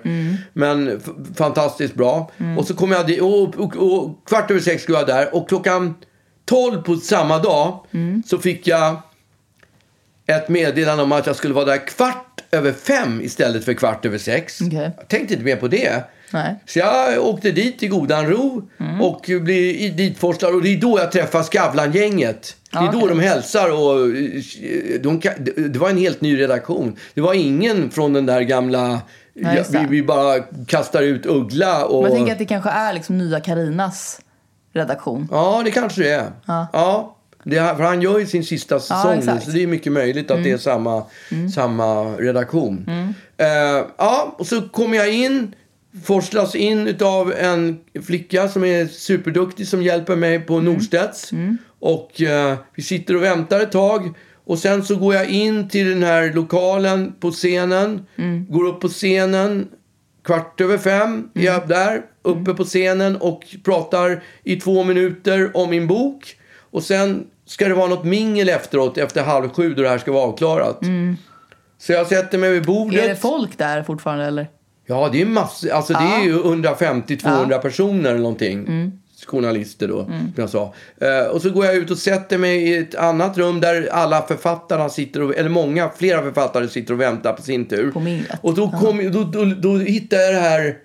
[0.53, 2.31] Men f- fantastiskt bra.
[2.57, 5.35] Och så kom jag dit, och, och, och kvart över sex skulle jag där.
[5.35, 5.93] Och klockan
[6.45, 7.85] 12 på samma dag
[8.25, 9.01] så fick jag
[10.27, 14.17] ett meddelande om att jag skulle vara där kvart över fem istället för kvart över
[14.17, 14.61] sex.
[14.61, 14.91] Okej.
[14.97, 16.03] Jag tänkte inte mer på det.
[16.31, 16.55] Nej.
[16.65, 18.69] Så jag åkte dit i godan ro
[19.01, 20.55] och blev ditforslad.
[20.55, 22.55] Och det är då jag träffar Skavlan-gänget.
[22.71, 25.21] Det är Ja, då de hälsar och eh, de,
[25.69, 26.95] det var en helt ny redaktion.
[27.13, 28.99] Det var ingen från den där gamla...
[29.39, 29.87] Nej, vi, det.
[29.89, 32.03] vi bara kastar ut Uggla och...
[32.03, 34.21] Men jag tänker att det kanske är liksom nya Karinas
[34.73, 35.27] redaktion.
[35.31, 36.31] Ja, det kanske det är.
[36.45, 37.15] Ja.
[37.43, 39.45] det, är- för han gör ju sin sista säsong nu, exakt.
[39.45, 41.03] så det är mycket möjligt att det är samma,
[41.55, 42.85] samma redaktion.
[43.37, 43.47] Eh,
[43.97, 45.55] ja, och så kommer jag in,
[46.03, 51.31] forslas in av en flicka som är superduktig som hjälper mig på Norstedts.
[51.79, 54.13] Och eh, vi sitter och väntar ett tag.
[54.45, 58.05] Och sen så går jag in till den här lokalen på scenen.
[58.49, 59.67] Går upp på scenen.
[60.23, 65.69] Kvart över fem är jag där, uppe på scenen och pratar i två minuter om
[65.69, 66.35] min bok.
[66.71, 70.11] Och sen ska det vara något mingel efteråt, efter halv sju då det här ska
[70.11, 70.79] vara avklarat.
[71.77, 73.03] Så jag sätter mig vid bordet.
[73.03, 74.47] Är det folk där fortfarande eller?
[74.87, 75.69] Ja, det är massor.
[75.69, 78.91] Alltså det är ju 150-200 personer eller någonting.
[79.27, 80.73] Journalister då, som jag sa.
[81.01, 84.21] Eh, och så går jag ut och sätter mig i ett annat rum där alla
[84.21, 87.91] författarna sitter, och, eller många, flera författare sitter och väntar på sin tur.
[87.91, 87.99] På.
[88.41, 90.77] Och då, kom, då, då, då hittar jag det här,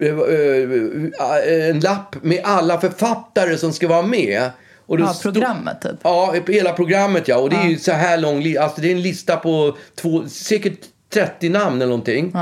[0.00, 4.50] eh, eh, en lapp med alla författare som ska vara med.
[4.86, 5.96] Och då Ja, programmet typ.
[6.02, 7.36] Ja, hela programmet ja.
[7.36, 10.78] Och det är ju så här lång Alltså det är en lista på två, säkert
[11.10, 12.32] 30 namn eller någonting.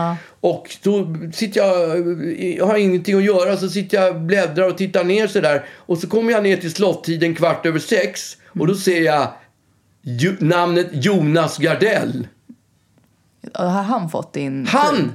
[0.40, 1.98] Och då sitter jag,
[2.56, 5.64] jag har ingenting att göra så sitter jag bläddrar och tittar ner så där.
[5.70, 8.36] Och så kommer jag ner till slottiden kvart över sex.
[8.60, 9.28] Och då ser jag
[10.02, 12.28] ju, namnet Jonas Gardell.
[13.54, 14.66] Har han fått din...
[14.66, 15.12] Han!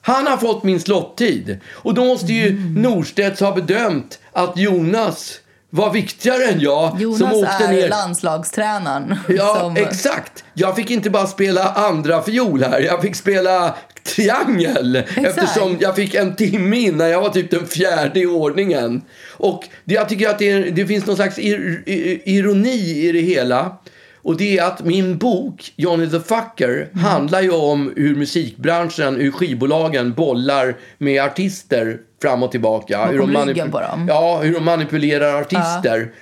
[0.00, 1.60] Han har fått min slottid.
[1.70, 2.74] Och då måste ju Mm.
[2.74, 7.88] Norstedts ha bedömt att Jonas var viktigare än jag som Jonas åkte är ner.
[7.88, 9.16] landslagstränaren.
[9.28, 10.44] Ja, som, exakt.
[10.54, 12.80] Jag fick inte bara spela andra fiol här.
[12.80, 14.96] Jag fick spela triangel.
[15.16, 17.10] Eftersom jag fick en timme innan.
[17.10, 19.02] Jag var typ den fjärde i ordningen.
[19.30, 23.20] Och jag tycker att det, är, det finns någon slags ir, ir, ironi i det
[23.20, 23.76] hela.
[24.22, 27.04] Och det är att min bok, Johnny the Fucker, Mm.
[27.04, 32.98] handlar ju om hur musikbranschen, hur skivbolagen bollar med artister fram och tillbaka.
[32.98, 34.06] Bakom hur de på dem.
[34.08, 36.12] Ja, hur de manipulerar artister.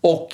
[0.00, 0.28] Och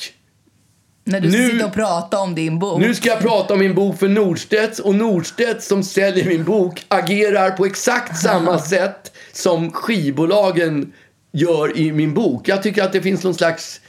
[1.07, 2.81] När du Nu- sitter och pratar om din bok.
[2.81, 6.85] nu ska jag prata om min bok för Norstedts och Norstedts som säljer min bok
[6.89, 10.93] agerar på exakt samma sätt som skivbolagen
[11.33, 12.49] gör i min bok.
[12.49, 13.81] Jag tycker att det finns någon slags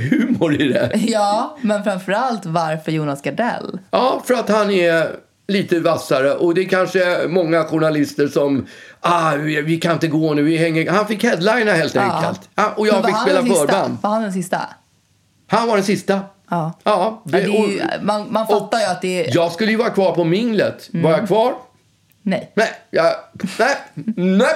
[0.00, 0.90] humor i det.
[0.94, 3.78] Ja, men framförallt varför Jonas Gardell?
[3.90, 8.66] Ja, för att han är lite vassare och det är kanske många journalister som
[9.00, 10.90] ah, vi, vi kan inte gå nu, vi hänger...
[10.90, 12.40] Han fick headlina helt enkelt.
[12.54, 13.96] Ja, och jag fick spela förband.
[14.02, 14.60] Var han den sista?
[15.46, 16.12] Han var den sista.
[16.14, 16.20] Ja.
[16.50, 19.34] Ja, Ja, det är ju, och- man, man fattar ju att det är...
[19.36, 20.88] Jag skulle ju vara kvar på minglet.
[20.92, 21.54] Var jag kvar?
[22.22, 22.52] Nej.
[22.54, 23.12] Nej, jag...
[23.58, 23.76] Nej,
[24.16, 24.48] nej.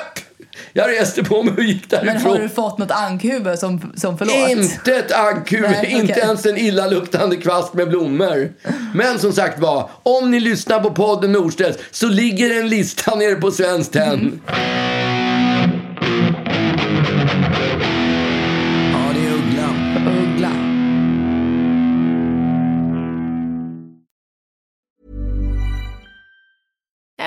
[0.73, 2.33] Jag reste på mig och gick Men därifrån.
[2.33, 4.51] har du fått något ankhuvud som, som förlåt?
[4.51, 8.53] Inte ett ankuvud, Nej, inte ens en illaluktande kvast med blommor.
[8.95, 13.35] Men som sagt var, om ni lyssnar på podden Norstedts så ligger en lista nere
[13.35, 14.13] på Svenskt Tenn.
[14.13, 14.41] Mm.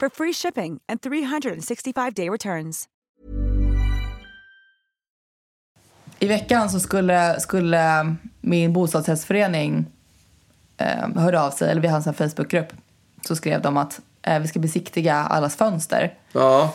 [0.00, 2.88] for free shipping and 365-day returns.
[6.18, 9.86] I veckan så skulle, skulle min bostadsrättsförening
[10.76, 12.72] eh, hörde av sig, eller vi har en Facebookgrupp,
[13.26, 16.14] så skrev de att eh, vi ska besiktiga allas fönster.
[16.32, 16.74] Ja.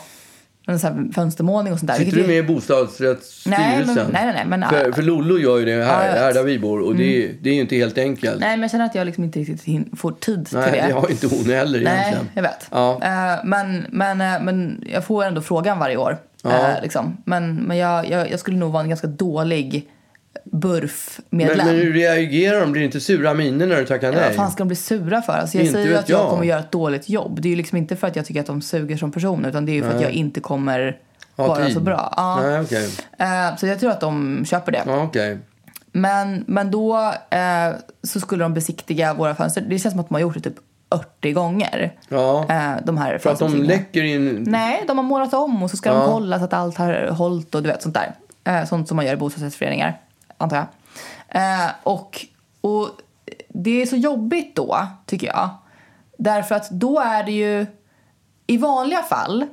[0.66, 1.98] Sån här fönstermålning och sånt där.
[1.98, 3.94] Sitter du är- med i bostadsrättsstyrelsen?
[3.96, 6.58] Nej, nej, nej, nej, men- för, för Lollo gör ju det här, här där vi
[6.58, 8.40] bor och det, är- det är ju inte helt enkelt.
[8.40, 10.86] Nej, men jag känner att jag liksom inte riktigt får tid Nej, till det.
[10.86, 12.28] det har inte hon heller Nej, egentligen.
[12.34, 12.68] jag vet.
[12.70, 13.00] Ja.
[13.02, 16.16] Eh, men, men, eh, men jag får ändå frågan varje år.
[16.42, 16.50] Ja.
[16.50, 17.16] Eh, liksom.
[17.24, 19.88] Men, men jag, jag, jag skulle nog vara en ganska dålig
[20.44, 21.56] BURF-medlem.
[21.66, 22.72] men hur reagerar de?
[22.72, 24.22] Blir det inte sura miner när du tackar Ja, nej?
[24.26, 25.32] vad fan ska de bli sura för?
[25.32, 26.30] Alltså jag Inte säger ju att jag, jag.
[26.30, 27.40] kommer göra ett dåligt jobb.
[27.40, 29.66] Det är ju liksom inte för att jag tycker att de suger som personer utan
[29.66, 30.04] det är ju för att Nej.
[30.04, 30.96] jag inte kommer
[31.36, 31.74] Ha vara tid.
[31.74, 32.14] så bra.
[32.16, 32.40] Ja.
[32.42, 32.90] Nej, okej.
[33.18, 34.82] Eh, så jag tror att de köper det.
[34.86, 35.38] Ja, okej.
[35.92, 39.60] Men, men då eh, så skulle de besiktiga våra fönster.
[39.60, 40.56] Det känns som att de har gjort det typ
[40.88, 41.92] 80 gånger.
[42.08, 42.46] Ja.
[42.50, 44.44] Eh, de här För att de läcker in...
[44.48, 45.94] Nej, de har målat om och så ska Ja.
[45.96, 48.14] de kolla så att allt har hållit och du vet sånt där.
[48.44, 50.00] Eh, sånt som man gör i bostadsrättsföreningar,
[50.44, 50.66] antar jag.
[51.42, 52.26] Eh, och,
[52.60, 52.88] och
[53.48, 55.50] det är så jobbigt då, tycker jag.
[56.18, 57.66] Därför att då är det ju,
[58.46, 59.46] i vanliga fall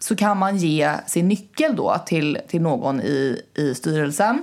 [0.00, 4.42] så kan man ge sin nyckel då till, till någon i, i styrelsen,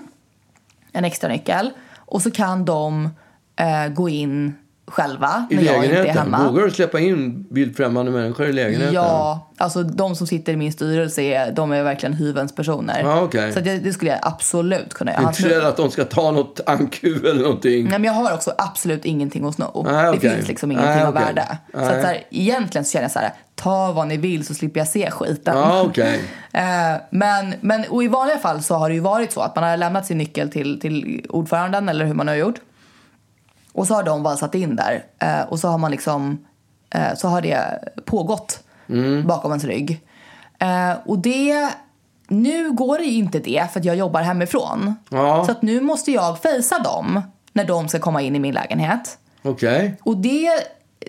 [0.91, 1.71] en extra nyckel.
[1.95, 3.09] Och så kan de
[3.55, 4.55] eh, gå in
[4.89, 6.47] själva I när jag inte är hemma.
[6.51, 8.93] Vågar du släppa in vildfrämmande människor i lägenheten?
[8.93, 13.01] Ja, alltså de som sitter i min styrelse är, de är verkligen hyvens personer.
[13.03, 13.53] Ja, okej.
[13.53, 15.21] Så det, det skulle jag absolut kunna göra.
[15.23, 17.83] Inte rädd att de ska ta något anku eller någonting?
[17.83, 19.83] Nej, men jag har också absolut ingenting att sno.
[19.85, 20.35] Nej, Det okej.
[20.35, 21.25] finns liksom ingenting Nej, av okej.
[21.25, 21.57] värde.
[21.73, 21.87] Så Nej.
[21.87, 24.79] att så här, egentligen så känner jag så här, ta vad ni vill så slipper
[24.79, 25.57] jag se skiten.
[25.57, 26.19] Ja, okej.
[26.53, 29.63] Eh, men, men och i vanliga fall så har det ju varit så att man
[29.63, 32.55] har lämnat sin nyckel till, till ordföranden eller hur man har gjort.
[33.79, 36.45] Och så har de valsat in där eh, och så har man liksom
[36.89, 39.27] eh, så har det pågått Mm.
[39.27, 40.01] bakom ens rygg.
[40.59, 41.69] Eh, och det
[42.27, 44.95] nu går det ju inte det för att jag jobbar hemifrån.
[45.09, 45.45] Ja.
[45.45, 47.21] Så att nu måste jag fejsa dem
[47.53, 49.17] när de ska komma in i min lägenhet.
[49.43, 49.97] Okej.
[50.03, 50.51] Och det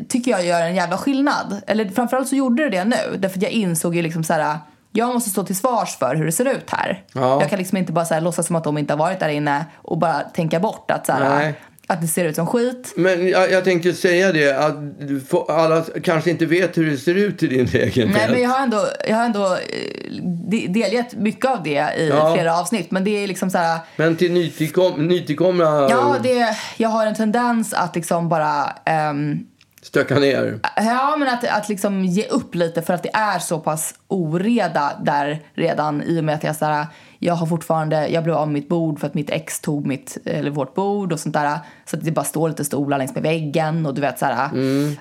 [0.09, 1.61] tycker jag gör en jävla skillnad.
[1.67, 3.17] Eller framförallt så gjorde det det nu.
[3.19, 4.59] Därför att jag insåg ju liksom så här.
[4.93, 7.05] Jag måste stå till svars för hur det ser ut här.
[7.13, 7.41] Ja.
[7.41, 9.29] Jag kan liksom inte bara så här, låtsas som att de inte har varit där
[9.29, 11.55] inne och bara tänka bort att så här.
[11.91, 12.93] Att det ser ut som skit.
[12.97, 14.75] Men jag, jag tänkte säga det, att
[15.29, 18.17] får- alla kanske inte vet hur det ser ut i din lägenhet.
[18.17, 22.09] Nej, men jag har ändå, jag har ändå eh, de- delgett mycket av det i
[22.09, 22.35] Ja.
[22.35, 22.91] flera avsnitt.
[22.91, 23.79] Men det är liksom så här...
[23.97, 28.73] Men till nytillkom, nytillkomna Ja, det, jag har en tendens att liksom bara...
[28.85, 29.39] ehm,
[29.83, 30.61] stöka ner.
[30.77, 34.93] Ja, men att, att liksom ge upp lite för att det är så pass oreda
[35.05, 36.87] där redan i och med att jag, så här,
[37.19, 40.19] jag har fortfarande, jag blev av med mitt bord för att mitt ex tog mitt,
[40.25, 41.59] eller vårt bord och sånt där.
[41.85, 44.51] Så att det bara står lite stolar längs med väggen och du vet så här.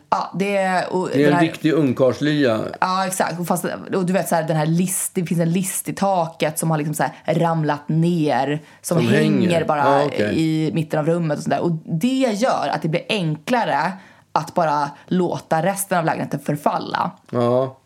[0.10, 1.18] Ja, det, och Mm.
[1.18, 2.60] Det är en här- riktig ungkarlslya.
[2.82, 3.40] Ja, exakt.
[3.40, 3.66] Och, fast,
[3.96, 6.72] och du vet så här, den här list, det finns en list i taket som
[6.72, 8.62] har liksom så här ramlat ner.
[8.82, 9.66] Som, Som hänger, hänger.
[9.66, 10.34] bara Ja, okej.
[10.36, 11.60] i mitten av rummet och sådär.
[11.60, 13.92] Och det gör att det blir enklare
[14.40, 17.12] att bara låta resten av lägenheten förfalla.
[17.32, 17.78] Ja.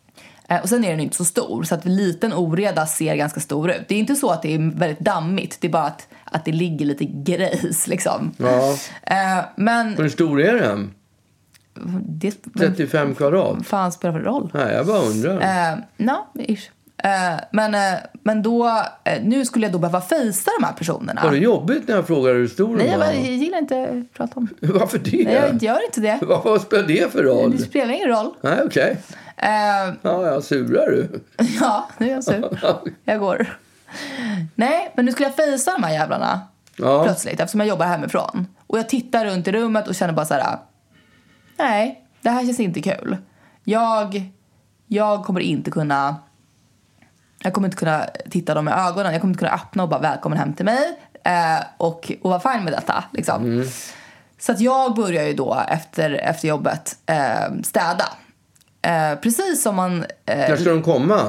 [0.48, 3.72] Eh, Och sen är den inte så stor, så att liten oreda ser ganska stor
[3.72, 3.82] ut.
[3.88, 6.52] Det är inte så att det är väldigt dammigt, det är bara att, att det
[6.52, 8.32] ligger lite grejs liksom.
[8.38, 8.76] ja.
[9.04, 10.94] Eh, men Hur stor är den?
[12.02, 12.32] det...
[12.60, 13.56] 35 kvadrat?
[13.56, 14.50] Vad fan spelar det för roll?
[14.54, 15.72] Nej, jag bara undrar.
[15.72, 16.70] Eh, no, ish.
[17.04, 18.68] Eh, men, eh, men då,
[19.04, 21.22] eh, nu skulle jag då behöva fejsa de här personerna.
[21.24, 24.14] Var det jobbigt när jag frågade hur stor Nej, jag, bara, jag gillar inte att
[24.18, 25.24] prata om Varför det?
[25.26, 26.20] Nej, jag gör inte det.
[26.22, 27.52] Vad, vad spelar det för roll?
[27.52, 28.34] Det spelar ingen roll.
[28.42, 28.98] Nej, okej.
[29.38, 29.48] Eh,
[30.02, 31.22] Ja, ja, surar du?
[31.62, 32.60] ja, nu är jag sur.
[33.04, 33.58] Jag går.
[34.56, 36.42] Nej, men nu skulle jag fejsa de här jävlarna
[36.76, 37.04] Ja.
[37.04, 38.48] plötsligt eftersom jag jobbar hemifrån.
[38.68, 40.58] Och jag tittar runt i rummet och känner bara så här.
[41.58, 43.18] Nej, det här känns inte kul.
[43.64, 44.22] Jag,
[44.88, 46.16] jag kommer inte kunna
[47.44, 49.12] jag kommer inte kunna titta dem i ögonen.
[49.12, 51.00] Jag kommer inte kunna öppna och bara välkommen hem till mig.
[51.24, 53.04] Eh, och, och vara fine med detta.
[53.12, 53.66] Liksom.
[54.40, 58.06] Så att jag börjar ju då efter, efter jobbet eh, städa.
[58.82, 60.06] Eh, precis som man...
[60.26, 61.20] Eh, När ska de komma?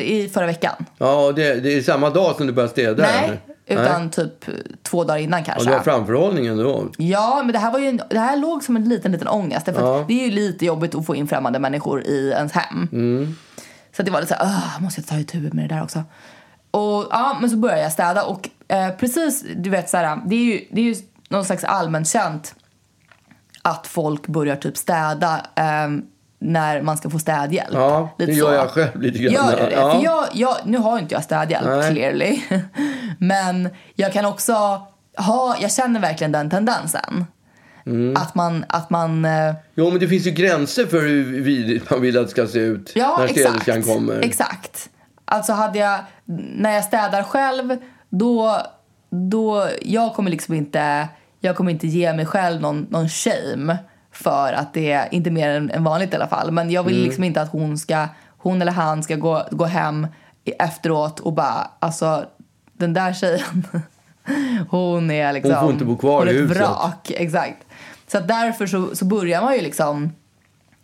[0.00, 0.84] I förra veckan.
[0.98, 3.02] Ja, det, det är samma dag som du börjar städa?
[3.02, 3.24] Nej,
[3.66, 3.84] eller?
[3.84, 4.10] utan Nej.
[4.10, 4.44] typ
[4.82, 5.70] två dagar innan Ja, kanske.
[5.70, 6.84] du har framförhållningen då?
[6.98, 9.64] Ja, men det här, var ju, det här låg som en liten, liten ångest.
[9.64, 10.04] För Ja.
[10.08, 12.88] det är ju lite jobbigt att få in främmande människor i ens hem.
[12.92, 13.36] Mm.
[13.96, 16.02] Så det var lite så här, "Åh, måste jag ta itu med det där också?
[16.70, 20.34] Och ja, men så började jag städa och eh, precis, du vet så här, det
[20.34, 20.94] är ju, det är ju
[21.28, 22.54] någon slags allmänt känt
[23.62, 25.88] att folk börjar typ städa eh,
[26.38, 27.70] när man ska få städhjälp.
[27.72, 28.54] Ja, det Lite gör så.
[28.54, 29.32] jag själv lite grann.
[29.32, 29.72] Gör du det?
[29.72, 29.94] Ja.
[29.94, 31.90] För jag, jag, nu har ju inte jag städhjälp Nej.
[31.92, 32.40] clearly.
[33.18, 34.52] Men jag kan också
[35.16, 37.26] ha, jag känner verkligen den tendensen.
[37.86, 38.16] Mm.
[38.16, 42.00] Att man, att man eh, Jo, men det finns ju gränser för hur vidrigt man
[42.00, 44.20] vill att det ska se ut Ja, när städerskan kommer.
[44.20, 44.90] Exakt.
[45.24, 46.00] Alltså hade jag,
[46.56, 47.76] när jag städar själv,
[48.08, 48.60] då,
[49.10, 51.08] då, jag kommer liksom inte,
[51.40, 53.76] jag kommer inte ge mig själv någon, någon shame
[54.12, 56.50] för att det är, inte mer än, än vanligt i alla fall.
[56.50, 57.04] Men jag vill Mm.
[57.06, 58.08] liksom inte att hon ska,
[58.38, 60.06] hon eller han ska gå, gå hem
[60.58, 62.24] efteråt och bara, alltså
[62.72, 63.66] den där tjejen,
[64.70, 65.52] hon är liksom...
[65.54, 66.56] Hon får inte bo kvar i huset.
[66.56, 67.66] vrak, exakt.
[68.06, 70.12] Så att därför så, så börjar man ju liksom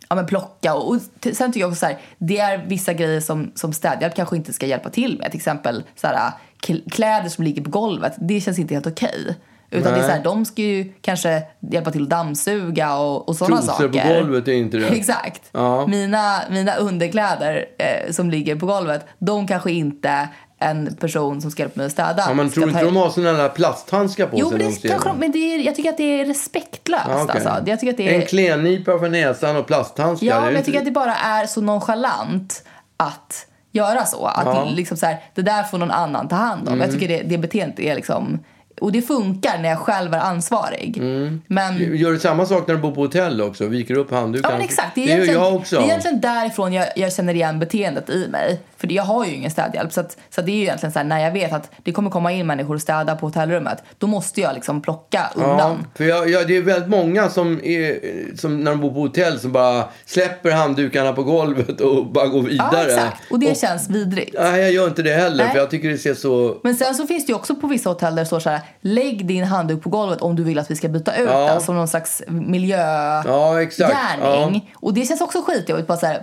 [0.09, 0.73] ja, men plocka.
[0.75, 1.01] Och, och
[1.33, 4.53] sen tycker jag också så här, det är vissa grejer som, som städhjälp kanske inte
[4.53, 5.31] ska hjälpa till med.
[5.31, 6.31] Till exempel så här,
[6.67, 9.35] kl- kläder som ligger på golvet, det känns inte helt okej.
[9.73, 13.35] Utan det är så här, de ska ju kanske hjälpa till att dammsuga och, och
[13.35, 14.01] sådana Trosor saker.
[14.01, 14.91] på golvet är inte rätt.
[14.91, 15.41] Exakt.
[15.51, 15.87] Ja.
[15.87, 20.29] Mina, mina underkläder eh, som ligger på golvet, de kanske inte
[20.61, 22.95] en person som ska hjälpa mig att städa Ja, men tror du ta inte de
[22.95, 25.37] har sådana där plasthandskar på Jo, sig men, när det de kanske de, men det
[25.37, 27.03] är, jag tycker att det är respektlöst.
[27.07, 27.45] Ja, okej.
[27.45, 27.69] alltså.
[27.69, 30.27] jag tycker att det är, En klennipa för näsan och plasthandskar.
[30.27, 32.63] Ja, men jag inte- tycker att det bara är så nonchalant
[32.97, 34.25] att göra så.
[34.25, 34.67] Att Ja.
[34.75, 36.77] liksom så här, det där får någon annan ta hand om.
[36.79, 36.99] Jag Mm.
[36.99, 38.39] tycker det, det beteendet är liksom...
[38.81, 40.97] Och det funkar när jag själv är ansvarig.
[40.97, 41.41] Mm.
[41.47, 41.97] Men...
[41.97, 43.65] Gör du samma sak när du bor på hotell också?
[43.67, 44.51] Viker upp Ja, handduken?
[44.51, 44.95] men exakt.
[44.95, 45.75] Det är, det gör jag också.
[45.75, 48.59] det är egentligen därifrån jag, jag känner igen beteendet i mig.
[48.81, 49.93] För jag har ju ingen städhjälp.
[49.93, 51.91] Så, att, så att det är ju egentligen så här, när jag vet att det
[51.91, 55.87] kommer komma in människor och städa på hotellrummet, då måste jag liksom plocka Ja, undan.
[55.95, 57.99] för jag, jag, det är väldigt många som, är,
[58.37, 62.41] som när de bor på hotell som bara släpper handdukarna på golvet och bara går
[62.41, 62.69] vidare.
[62.73, 63.31] Ja, exakt.
[63.31, 64.35] Och det känns vidrigt.
[64.39, 65.53] Nej, jag gör inte det heller Nej.
[65.53, 66.57] för jag tycker det ser så...
[66.63, 68.59] Men sen så finns det ju också på vissa hotell där det står så här,
[68.81, 71.45] lägg din handduk på golvet om du vill att vi ska byta ut Ja.
[71.45, 73.33] den som någon slags miljögärning.
[73.33, 73.95] Ja, exakt.
[74.21, 74.51] Ja.
[74.75, 75.87] Och det känns också skitjobbigt.
[75.87, 76.21] Bara så här,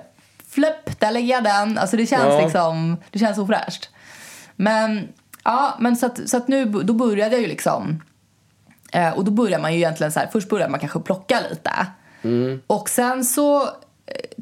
[0.50, 1.78] fläpp, där lägger jag den.
[1.78, 2.40] Alltså det känns Ja.
[2.40, 3.90] liksom, det känns ofräscht.
[4.56, 5.08] Men,
[5.44, 8.02] ja, men så att, så att nu, då började jag ju liksom,
[8.92, 11.70] eh, och då börjar man ju egentligen så här, först börjar man kanske plocka lite.
[12.22, 12.62] Mm.
[12.66, 13.68] Och sen så eh,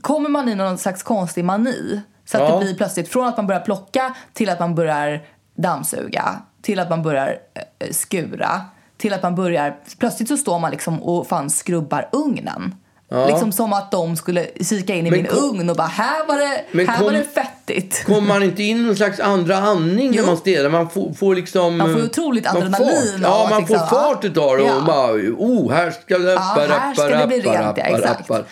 [0.00, 2.00] kommer man i någon slags konstig mani.
[2.24, 2.58] Så att Ja.
[2.58, 5.22] det blir plötsligt från att man börjar plocka till att man börjar
[5.56, 7.38] dammsuga, till att man börjar
[7.78, 8.60] eh, skura,
[8.96, 9.76] till att man börjar...
[9.98, 12.74] Plötsligt så står man liksom och fan skrubbar ugnen.
[13.08, 13.26] Ja.
[13.26, 16.26] Liksom som att de skulle kika in i Men min kom- ugn och bara här
[16.26, 18.04] var det, här kom- var det fett svettigt.
[18.04, 20.20] Kommer man inte in i någon slags andra andning Jo.
[20.20, 20.70] när man städar?
[20.70, 21.76] Man får, får liksom...
[21.76, 24.64] Man får otroligt man får adrenalin Ja, man liksom- får fart utav det.
[24.64, 24.76] Ja.
[24.76, 26.32] Och bara, oh, här ska det...
[26.32, 28.20] Ja, här ska det bli rent, ja, exakt.
[28.20, 28.44] rappar.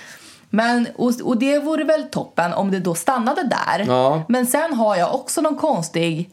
[0.51, 3.85] Men, och, och det vore väl toppen om det då stannade där.
[3.89, 4.23] Ja.
[4.29, 6.31] Men sen har jag också någon konstig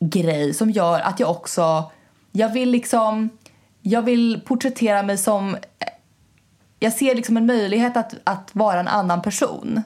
[0.00, 1.90] grej som gör att jag också...
[2.32, 3.30] Jag vill liksom...
[3.82, 5.56] Jag vill porträttera mig som...
[6.82, 9.82] Jag ser liksom en möjlighet att, att vara en annan person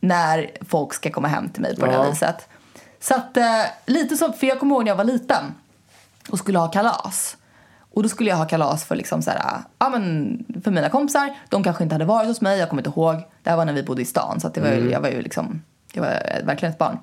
[0.00, 2.10] när folk ska komma hem till mig på det här Ja.
[2.10, 2.48] viset.
[3.00, 5.44] Så att, eh, lite som, för jag kommer ihåg när jag var liten
[6.30, 7.36] och skulle ha kalas.
[7.94, 11.34] Och då skulle jag ha kalas för, liksom så här, ja, men för mina kompisar.
[11.48, 13.14] De kanske inte hade varit hos mig, jag kommer inte ihåg.
[13.42, 15.08] Det här var när vi bodde i stan, så att det var, ju- jag var
[15.08, 15.62] ju liksom,
[15.92, 16.98] jag var verkligen ett barn.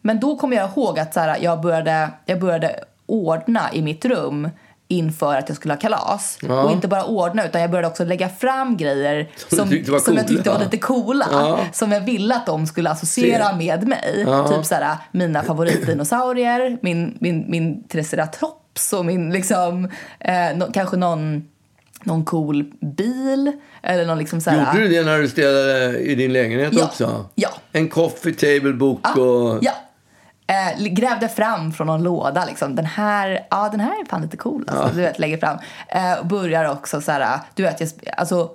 [0.00, 4.04] Men då kommer jag ihåg att så här, jag, började, jag började ordna i mitt
[4.04, 4.48] rum
[4.92, 6.38] inför att jag skulle ha kalas.
[6.42, 6.62] Ja.
[6.62, 9.58] Och inte bara ordna, utan jag började också lägga fram grejer som,
[9.92, 11.26] var som jag tyckte var lite coola.
[11.32, 11.60] Ja.
[11.72, 13.56] Som jag ville att de skulle associera Se.
[13.56, 14.24] med mig.
[14.26, 14.48] Ja.
[14.48, 19.84] Typ så här, mina favoritdinosaurier, min, min, min triceratops och min liksom,
[20.20, 21.44] eh, nå- kanske någon,
[22.04, 23.52] någon cool bil.
[23.82, 26.84] Eller någon liksom så här, Gjorde du det när du städade i din lägenhet Ja.
[26.84, 27.24] också?
[27.34, 27.48] Ja.
[27.72, 29.58] En coffee table book och...
[29.62, 29.72] Ja.
[30.52, 32.74] Eh, grävde fram från någon låda liksom.
[32.74, 34.94] Den här, ja den här är fan lite cool alltså.
[34.94, 35.58] Du vet, lägger fram.
[35.88, 38.50] Eh, och börjar också så här, du vet, jag, alltså,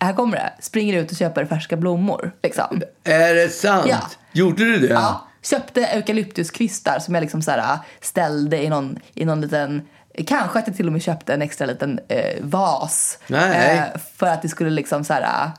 [0.00, 0.52] här kommer det.
[0.60, 2.82] Springer ut och köper färska blommor liksom.
[3.04, 3.86] Är det sant?
[3.88, 4.10] Ja.
[4.32, 4.94] Gjorde du det?
[4.94, 9.82] Ja, köpte eukalyptuskvistar som jag liksom så här, ställde i någon, i någon liten...
[10.26, 13.18] Kanske att jag till och med köpte en extra liten eh, vas.
[13.28, 13.82] Eh,
[14.16, 15.50] för att det skulle liksom så här...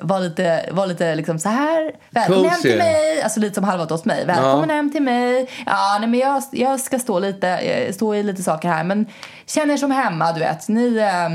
[0.00, 3.22] Vara lite, var lite liksom så här, välkommen hem till mig.
[3.22, 4.26] Alltså lite som Halva åt mig.
[4.26, 5.50] Välkommen hem till mig.
[5.66, 8.84] Ja, nej, men jag, jag ska stå lite, eh, stå i lite saker här.
[8.84, 9.06] Men
[9.46, 10.68] känn er som hemma, du vet.
[10.68, 11.28] Ni, eh,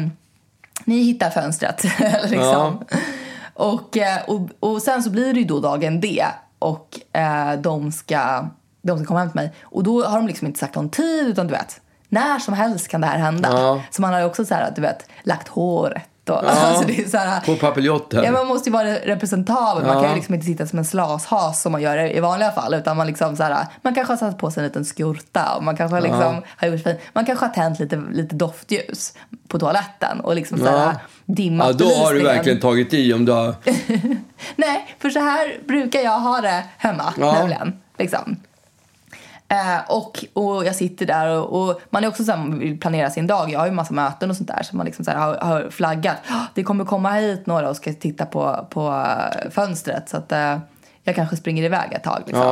[0.86, 1.84] ni hittar fönstret.
[2.30, 2.86] liksom.
[3.53, 6.26] Och, eh, och, och sen så blir det ju då dagen D
[6.59, 8.47] och eh, de, ska,
[8.82, 9.53] de ska komma hem till mig.
[9.63, 12.88] Och då har de liksom inte sagt någon tid utan du vet, när som helst
[12.88, 13.49] kan det här hända.
[13.51, 13.82] Ja.
[13.91, 17.09] Så man har ju också så här, du vet, lagt håret och alltså det är
[17.09, 18.23] så här, På papiljotten?
[18.23, 19.86] Ja, man måste ju vara representabel.
[19.86, 20.01] Man Ja.
[20.01, 22.73] kan ju liksom inte sitta som en slashas som man gör i vanliga fall.
[22.73, 25.63] Utan man, liksom så här, man kanske har satt på sig en liten skjorta och
[25.63, 26.95] man kanske liksom har gjort fin.
[27.13, 29.13] Man kanske har tänt lite, lite doftljus
[29.47, 30.93] på toaletten och liksom så här, Ja.
[31.26, 33.55] dimmat Ja, då har du verkligen tagit i om du har...
[34.55, 37.34] Nej, för så här brukar jag ha det hemma Ja.
[37.34, 37.73] nämligen.
[37.97, 38.36] Liksom.
[39.48, 42.80] Eh, och, och jag sitter där och, och man är också så här, man vill
[42.80, 43.52] planera sin dag.
[43.52, 45.70] Jag har ju massa möten och sånt där så man liksom så här har, har
[45.70, 46.16] flaggat.
[46.30, 48.88] "Ah, Det kommer komma hit några och ska titta på, på
[49.41, 50.58] eh, fönstret så att eh,
[51.04, 52.24] jag kanske springer iväg ett tag.
[52.26, 52.43] Liksom.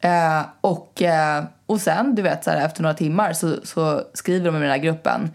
[0.00, 0.38] Ja.
[0.38, 4.46] Eh, och, eh, och sen, du vet, så här, efter några timmar så, så skriver
[4.46, 5.34] de i den här gruppen.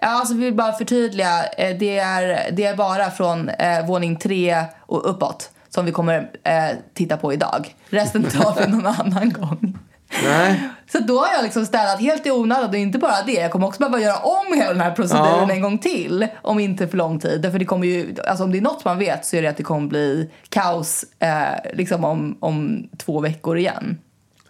[0.00, 1.28] Ja, alltså vi vill bara förtydliga.
[1.56, 6.64] Det, är, det är bara från eh, våning tre och uppåt som vi kommer eh,
[6.94, 7.74] titta på idag.
[7.90, 9.78] Resten tar vi någon annan gång.
[10.24, 10.60] Nej.
[10.92, 13.32] Så då har jag liksom städat helt i onödan och inte bara det.
[13.32, 15.54] Jag kommer också behöva göra om hela den här proceduren Ja.
[15.54, 16.26] en gång till.
[16.42, 17.42] Om inte för lång tid.
[17.42, 19.56] Därför det kommer ju, alltså om det är något man vet så är det att
[19.56, 23.98] det kommer bli kaos eh, liksom om, om två veckor igen.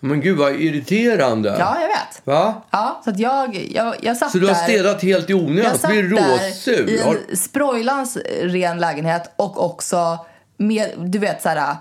[0.00, 1.56] Men gud vad irriterande.
[1.58, 2.22] Ja, jag vet.
[2.24, 2.62] Va?
[2.70, 4.60] Ja, så att jag, jag, jag satt Så du har där.
[4.62, 5.64] städat helt i onödan?
[5.70, 6.90] Jag satt blir där råsur?
[6.90, 10.18] i Har- en sprojlans ren lägenhet och också
[10.56, 11.76] med, du vet så här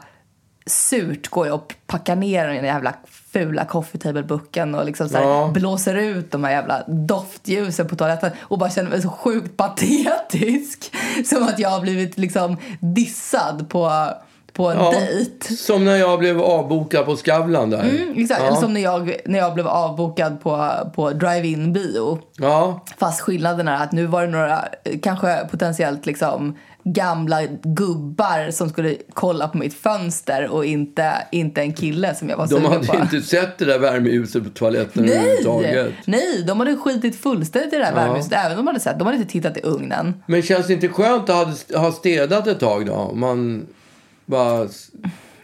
[0.67, 2.93] surt går jag och packar ner den jävla
[3.35, 5.51] fula coffee table booken och liksom så Ja.
[5.53, 10.91] blåser ut de här jävla doftljusen på toaletten och bara känner mig så sjukt patetisk.
[11.25, 14.09] Som att jag har blivit liksom dissad på,
[14.55, 14.91] på en Ja.
[14.91, 15.55] dejt.
[15.55, 17.79] Som när jag blev avbokad på Skavlan där.
[17.83, 18.55] Mm, exakt, Ja.
[18.55, 22.19] som när jag, när jag blev avbokad på, på drive-in bio.
[22.37, 22.83] Ja.
[22.97, 24.65] Fast skillnaden är att nu var det några,
[25.03, 31.73] kanske potentiellt liksom gamla gubbar som skulle kolla på mitt fönster och inte, inte en
[31.73, 32.95] kille som jag var De sugen hade på.
[32.95, 35.17] inte sett det där värmeljuset på toaletten Nej!
[35.17, 35.93] överhuvudtaget.
[36.05, 38.33] Nej, de hade skitit fullständigt i det där värmehuset.
[38.33, 38.99] Även om de hade sett.
[38.99, 40.23] De hade inte tittat i ugnen.
[40.27, 41.35] Men känns det inte skönt att
[41.71, 43.11] ha- ha städat ett tag då?
[43.15, 43.65] Man
[44.25, 44.67] bara...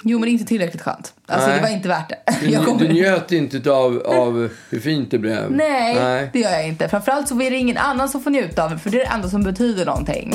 [0.04, 1.14] Jo, men inte tillräckligt skönt.
[1.28, 1.58] Alltså, Nej.
[1.58, 2.18] det var inte värt det.
[2.42, 5.52] Du, Jag kommer- du njöt inte av, av hur fint det blev?
[5.52, 6.90] Nej, det gör jag inte.
[6.90, 9.12] Framförallt så är det ingen annan som får njuta av det, för det är det
[9.16, 10.34] enda som betyder någonting.